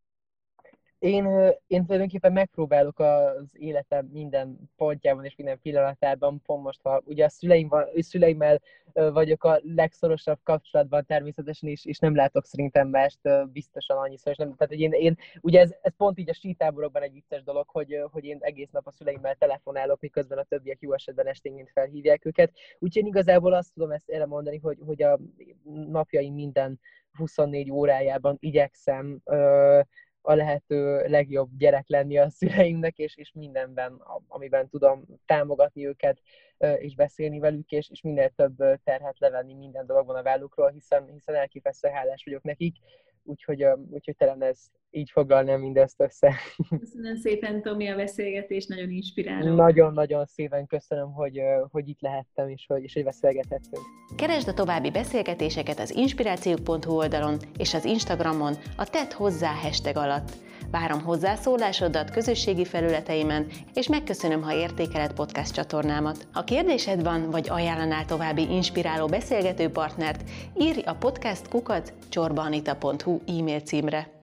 Én, 1.00 1.54
én 1.68 1.86
tulajdonképpen 1.86 2.32
megpróbálok 2.32 3.00
az 3.00 3.50
életem 3.54 4.06
minden 4.06 4.70
pontjában 4.76 5.26
és 5.26 5.36
minden 5.36 5.60
pillanatában, 5.62 6.42
pont 6.46 6.64
most, 6.64 6.80
ha 6.84 7.02
ugye 7.06 7.26
a 7.26 7.30
szüleim, 7.30 7.70
szüleimmel 7.96 8.62
vagyok 8.94 9.44
a 9.44 9.60
legszorosabb 9.62 10.40
kapcsolatban 10.44 11.06
természetesen, 11.06 11.70
és, 11.70 11.86
és 11.86 12.00
nem 12.00 12.16
látok 12.16 12.46
szerintem 12.46 12.88
mást 12.88 13.20
biztosan 13.52 13.98
annyiszor, 13.98 14.32
és 14.32 14.38
nem, 14.38 14.56
tehát 14.56 14.74
hogy 14.74 14.80
én, 14.80 14.92
én 14.92 15.18
ugye 15.42 15.60
ez, 15.60 15.76
ez, 15.82 15.96
pont 15.98 16.20
így 16.20 16.30
a 16.30 16.34
sítáborokban 16.34 17.02
egy 17.02 17.14
vicces 17.14 17.44
dolog, 17.44 17.70
hogy, 17.70 18.04
hogy 18.12 18.24
én 18.24 18.38
egész 18.40 18.70
nap 18.72 18.88
a 18.88 18.92
szüleimmel 18.92 19.36
telefonálok, 19.36 20.00
miközben 20.02 20.38
a 20.38 20.44
többiek 20.44 20.82
jó 20.82 20.94
esetben 20.94 21.28
esténként 21.28 21.72
felhívják 21.72 22.26
őket, 22.26 22.52
úgyhogy 22.80 23.06
igazából 23.06 23.54
azt 23.54 23.74
tudom 23.74 23.92
ezt 23.92 24.10
elmondani, 24.10 24.58
hogy, 24.58 24.78
hogy 24.86 25.04
a 25.04 25.20
napjaim 25.64 26.34
minden 26.34 26.80
24 27.18 27.72
órájában 27.72 28.38
igyekszem 28.40 29.22
a 30.26 30.34
lehető 30.34 31.08
legjobb 31.08 31.50
gyerek 31.58 31.88
lenni 31.88 32.18
a 32.18 32.30
szüleimnek, 32.30 32.98
és, 32.98 33.16
és 33.16 33.32
mindenben, 33.34 34.02
amiben 34.28 34.70
tudom 34.70 35.06
támogatni 35.26 35.88
őket, 35.88 36.22
és 36.78 36.96
beszélni 36.96 37.40
velük, 37.40 37.72
és, 37.72 37.90
és 37.90 38.02
minél 38.02 38.30
több 38.30 38.56
terhet 38.84 39.20
levenni 39.20 39.54
minden 39.54 39.86
dologban 39.86 40.16
a 40.16 40.24
vállukról, 40.24 40.70
hiszen, 40.70 41.10
hiszen 41.14 41.36
elképesztően 41.36 41.94
hálás 41.94 42.24
vagyok 42.26 42.44
nekik, 42.44 42.76
úgyhogy, 43.26 43.66
úgyhogy 43.92 44.16
talán 44.16 44.44
ez 44.44 44.60
így 44.96 45.10
foglalnám 45.12 45.60
mindezt 45.60 46.02
össze. 46.02 46.34
Köszönöm 46.80 47.16
szépen, 47.16 47.62
Tomi, 47.62 47.90
a 47.90 47.96
beszélgetés, 47.96 48.66
nagyon 48.66 48.90
inspiráló. 48.90 49.56
Nagyon-nagyon 49.56 50.26
szépen 50.26 50.66
köszönöm, 50.66 51.12
hogy, 51.12 51.42
hogy 51.72 51.88
itt 51.88 52.02
lehettem, 52.02 52.50
és 52.50 52.66
hogy, 52.68 52.84
és 52.84 52.94
hogy 52.94 53.04
beszélgethettünk. 53.04 53.84
Keresd 54.16 54.48
a 54.48 54.54
további 54.54 54.92
beszélgetéseket 54.92 55.80
az 55.80 55.96
inspirációk.hu 55.96 56.96
oldalon 56.96 57.38
és 57.58 57.74
az 57.74 57.86
Instagramon 57.86 58.54
a 58.78 58.90
Tett 58.90 59.12
hozzá 59.12 59.52
hashtag 59.54 59.98
alatt. 59.98 60.32
Várom 60.80 61.02
hozzászólásodat 61.02 62.12
közösségi 62.12 62.66
felületeimen, 62.66 63.48
és 63.74 63.88
megköszönöm, 63.88 64.42
ha 64.42 64.54
értékeled 64.54 65.14
podcast 65.14 65.54
csatornámat. 65.54 66.28
Ha 66.34 66.44
kérdésed 66.44 67.04
van, 67.04 67.30
vagy 67.30 67.50
ajánlanál 67.50 68.06
további 68.06 68.52
inspiráló 68.52 69.08
beszélgető 69.08 69.70
partnert, 69.70 70.30
írj 70.60 70.82
a 70.82 70.94
podcast 70.94 71.50
kukat 71.50 71.94
csorbanita.hu 72.10 73.20
e-mail 73.28 73.60
címre. 73.60 74.15